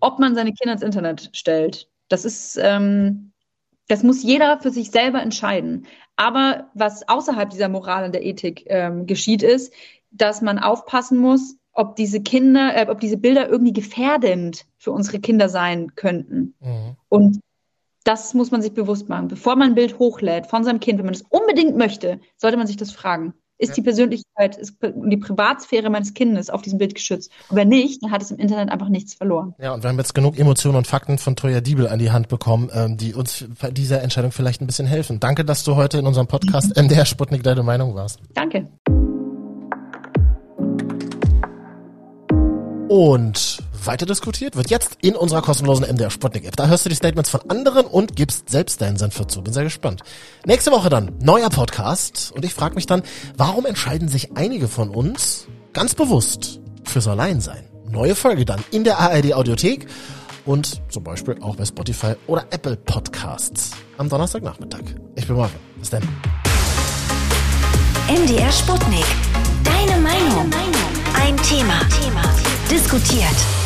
ob 0.00 0.18
man 0.18 0.34
seine 0.34 0.52
Kinder 0.52 0.74
ins 0.74 0.82
Internet 0.82 1.30
stellt. 1.32 1.88
Das 2.08 2.26
ist 2.26 2.58
ähm, 2.60 3.32
das 3.88 4.02
muss 4.02 4.22
jeder 4.22 4.58
für 4.60 4.70
sich 4.70 4.90
selber 4.90 5.22
entscheiden. 5.22 5.86
Aber 6.16 6.70
was 6.74 7.06
außerhalb 7.08 7.50
dieser 7.50 7.68
Moral 7.68 8.04
und 8.04 8.14
der 8.14 8.24
Ethik 8.24 8.64
ähm, 8.66 9.06
geschieht, 9.06 9.42
ist, 9.42 9.72
dass 10.10 10.40
man 10.40 10.58
aufpassen 10.58 11.18
muss, 11.18 11.56
ob 11.72 11.94
diese 11.96 12.22
Kinder, 12.22 12.74
äh, 12.74 12.88
ob 12.88 13.00
diese 13.00 13.18
Bilder 13.18 13.48
irgendwie 13.48 13.74
gefährdend 13.74 14.66
für 14.78 14.92
unsere 14.92 15.20
Kinder 15.20 15.48
sein 15.48 15.94
könnten. 15.94 16.54
Mhm. 16.60 16.96
Und 17.08 17.40
das 18.04 18.34
muss 18.34 18.50
man 18.50 18.62
sich 18.62 18.72
bewusst 18.72 19.08
machen. 19.08 19.28
Bevor 19.28 19.56
man 19.56 19.70
ein 19.70 19.74
Bild 19.74 19.98
hochlädt 19.98 20.46
von 20.46 20.64
seinem 20.64 20.80
Kind, 20.80 20.98
wenn 20.98 21.06
man 21.06 21.14
es 21.14 21.24
unbedingt 21.28 21.76
möchte, 21.76 22.20
sollte 22.36 22.56
man 22.56 22.66
sich 22.66 22.76
das 22.76 22.92
fragen. 22.92 23.34
Ist 23.58 23.76
die 23.76 23.82
Persönlichkeit, 23.82 24.56
ist 24.56 24.76
die 24.82 25.16
Privatsphäre 25.16 25.90
meines 25.90 26.14
Kindes 26.14 26.50
auf 26.50 26.62
diesem 26.62 26.78
Bild 26.78 26.94
geschützt. 26.94 27.30
Und 27.48 27.56
wenn 27.56 27.68
nicht, 27.68 28.02
dann 28.02 28.10
hat 28.10 28.22
es 28.22 28.30
im 28.30 28.38
Internet 28.38 28.70
einfach 28.70 28.88
nichts 28.88 29.14
verloren. 29.14 29.54
Ja, 29.58 29.72
und 29.72 29.82
wir 29.82 29.88
haben 29.88 29.98
jetzt 29.98 30.14
genug 30.14 30.38
Emotionen 30.38 30.76
und 30.76 30.86
Fakten 30.86 31.18
von 31.18 31.36
Toya 31.36 31.60
Diebel 31.60 31.88
an 31.88 31.98
die 31.98 32.10
Hand 32.10 32.28
bekommen, 32.28 32.70
ähm, 32.74 32.96
die 32.96 33.14
uns 33.14 33.46
bei 33.60 33.70
dieser 33.70 34.02
Entscheidung 34.02 34.32
vielleicht 34.32 34.60
ein 34.60 34.66
bisschen 34.66 34.86
helfen. 34.86 35.20
Danke, 35.20 35.44
dass 35.44 35.64
du 35.64 35.76
heute 35.76 35.98
in 35.98 36.06
unserem 36.06 36.26
Podcast 36.26 36.76
MDR 36.80 37.06
Sputnik 37.06 37.42
deine 37.42 37.62
Meinung 37.62 37.94
warst. 37.94 38.20
Danke. 38.34 38.68
Und 42.88 43.58
weiter 43.84 44.06
diskutiert 44.06 44.56
wird 44.56 44.70
jetzt 44.70 44.98
in 45.02 45.16
unserer 45.16 45.42
kostenlosen 45.42 45.86
MDR 45.86 46.10
Sputnik 46.10 46.44
App. 46.44 46.56
Da 46.56 46.66
hörst 46.66 46.84
du 46.84 46.88
die 46.88 46.94
Statements 46.94 47.30
von 47.30 47.40
anderen 47.50 47.86
und 47.86 48.16
gibst 48.16 48.50
selbst 48.50 48.80
deinen 48.80 48.96
Senf 48.96 49.18
dazu. 49.18 49.42
Bin 49.42 49.52
sehr 49.52 49.64
gespannt. 49.64 50.02
Nächste 50.44 50.70
Woche 50.70 50.88
dann 50.88 51.12
neuer 51.20 51.50
Podcast 51.50 52.32
und 52.32 52.44
ich 52.44 52.54
frage 52.54 52.74
mich 52.74 52.86
dann, 52.86 53.02
warum 53.36 53.66
entscheiden 53.66 54.08
sich 54.08 54.36
einige 54.36 54.68
von 54.68 54.90
uns 54.90 55.46
ganz 55.72 55.94
bewusst 55.94 56.60
fürs 56.84 57.08
Alleinsein? 57.08 57.64
Neue 57.90 58.14
Folge 58.14 58.44
dann 58.44 58.64
in 58.70 58.84
der 58.84 58.98
ARD 58.98 59.34
Audiothek 59.34 59.86
und 60.44 60.80
zum 60.90 61.04
Beispiel 61.04 61.36
auch 61.40 61.56
bei 61.56 61.64
Spotify 61.64 62.14
oder 62.26 62.46
Apple 62.50 62.76
Podcasts 62.76 63.72
am 63.98 64.08
Donnerstagnachmittag. 64.08 64.82
Ich 65.14 65.26
bin 65.26 65.36
Marvin. 65.36 65.60
Bis 65.78 65.90
dann. 65.90 66.02
MDR 68.08 68.52
Sputnik. 68.52 69.04
Deine 69.64 70.00
Meinung. 70.00 70.50
Ein 71.14 71.36
Thema. 71.38 71.80
Diskutiert. 72.70 73.65